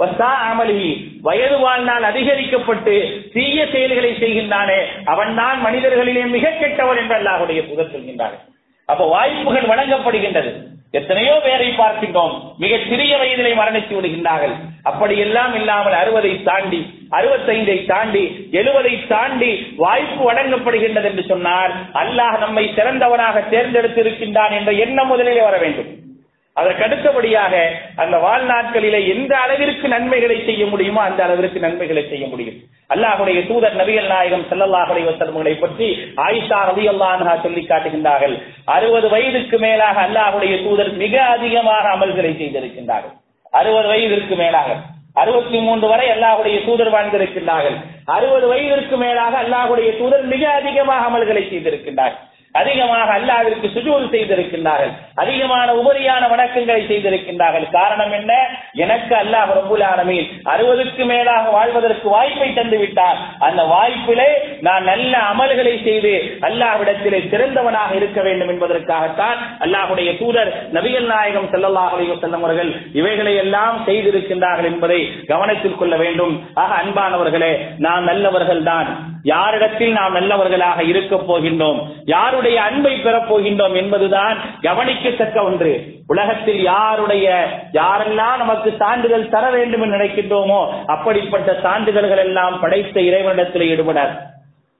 [0.00, 0.90] வசா அமலிஹி.
[1.22, 2.94] வயது வாழ்நாள் அதிகரிக்கப்பட்டு
[3.32, 4.80] தீய செயல்களை செய்கின்றானே.
[5.04, 8.44] அவன் தான் மனிதர்களிலே மிக கெட்டவர் என்று அல்லாஹுடைய புகழ் சொல்கின்றார்கள்
[8.88, 10.52] அப்ப வாய்ப்புகள் வழங்கப்படுகின்றது.
[10.90, 12.34] எத்தனையோ பேரை பார்க்கின்றோம்.
[12.58, 14.52] மிக சிறிய வயதிலே மரணித்து விடுகின்றார்கள்.
[14.82, 22.64] அப்படி எல்லாம் இல்லாமல் அறுபதை தாண்டி அறுபத்தைந்தை தாண்டி எழுபதை தாண்டி வாய்ப்பு வழங்கப்படுகின்றது என்று சொன்னால் அல்லாஹ் நம்மை
[22.76, 25.90] சிறந்தவனாக தேர்ந்தெடுத்திருக்கின்றான் என்ற எண்ணம் முதலிலே வர வேண்டும்.
[26.56, 27.54] அதற்கு அடுத்தபடியாக
[28.02, 32.58] அந்த வாழ்நாட்களிலே எந்த அளவிற்கு நன்மைகளை செய்ய முடியுமோ அந்த அளவிற்கு நன்மைகளை செய்ய முடியும்.
[32.94, 35.88] அல்லாஹுடைய தூதர் நபிகள் நாயகம் செல்லல்லாஹுடைய வசல்களை பற்றி
[36.26, 38.34] ஆயிஷா ரவி அல்லாஹா சொல்லி காட்டுகின்றார்கள்.
[38.76, 43.14] அறுபது வயதுக்கு மேலாக அல்லாஹுடைய தூதர் மிக அதிகமாக அமல்களை செய்திருக்கின்றார்கள்.
[43.60, 44.68] அறுபது வயதிற்கு மேலாக.
[45.22, 47.76] அறுபத்தி மூன்று வரை அல்லாஹுடைய தூதர் வாழ்ந்திருக்கின்றார்கள்.
[48.16, 52.22] அறுபது வயதிற்கு மேலாக அல்லாஹுடைய தூதர் மிக அதிகமாக அமல்களை செய்திருக்கின்றார்கள்.
[52.60, 54.92] அதிகமாக அல்லாவிற்கு சுஜூல் செய்திருக்கின்றார்கள்.
[55.22, 57.66] அதிகமான உபரியான வணக்கங்களை செய்திருக்கின்றார்கள்.
[57.70, 58.32] காரணம் என்ன?
[58.72, 64.28] எனக்கு அல்லாஹ் ரபுல் ஆலமீன் அறுபதுக்கு மேலாக வாழ்வதற்கு வாய்ப்பை தந்து விட்டார் அந்த வாய்ப்பிலே
[64.60, 66.12] நான் நல்ல அமல்களை செய்து
[66.48, 74.70] அல்லாஹ்விடத்திலே சிறந்தவனாக இருக்க வேண்டும் என்பதற்காகத்தான் அல்லாஹுடைய தூதர் நபிகள் நாயகம் செல்லல்லாஹ் அலைஹி அவர்கள் இவைகளை எல்லாம் செய்திருக்கின்றார்கள்
[74.72, 76.34] என்பதை கவனத்தில் கொள்ள வேண்டும்.
[76.54, 78.88] ஆக அன்பானவர்களே நாம் நல்லவர்கள் தான்
[79.24, 81.80] யாரிடத்தில் நாம் நல்லவர்களாக இருக்க போகின்றோம்?
[82.04, 85.72] யாருடைய அன்பை பெறப் போகின்றோம் என்பதுதான் கவனிக்கத்தக்க ஒன்று.
[86.06, 87.26] உலகத்தில் யாருடைய
[87.72, 94.14] யாரெல்லாம் நமக்கு சான்றிதழ் தர வேண்டும் என்று நினைக்கின்றோமோ அப்படிப்பட்ட சான்றிதழ்கள் எல்லாம் படைத்த இறைவனிடத்தில் ஈடுபடார்.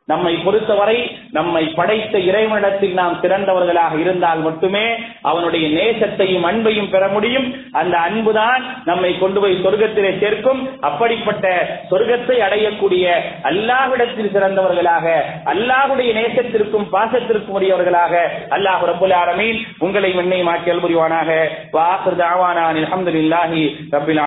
[0.08, 0.96] நம்மை பொறுத்தவரை
[1.36, 4.82] நம்மை படைத்த இறைவனிடத்தில் நாம் சிறந்தவர்களாக இருந்தால் மட்டுமே
[5.30, 7.46] அவனுடைய நேசத்தையும் அன்பையும் பெற முடியும்.
[7.80, 10.60] அந்த அன்புதான் நம்மை கொண்டு போய் சொர்க்கத்திலே சேர்க்கும்.
[10.88, 11.44] அப்படிப்பட்ட
[11.90, 13.04] சொர்க்கத்தை அடையக்கூடிய
[13.50, 15.06] அல்லாஹ்விடத்தில் சிறந்தவர்களாக
[15.52, 18.12] அல்லாஹுடைய நேசத்திற்கும் பாசத்திற்கும் உரியவர்களாக
[18.56, 21.30] அல்லாஹ் ரபுல் ஆரமீன் உங்களை என்னை மாற்றி அல்புரிவானாக
[21.78, 24.22] வாஹர் தாவானா அல்ஹம்துலில்லாஹி ரப்பில்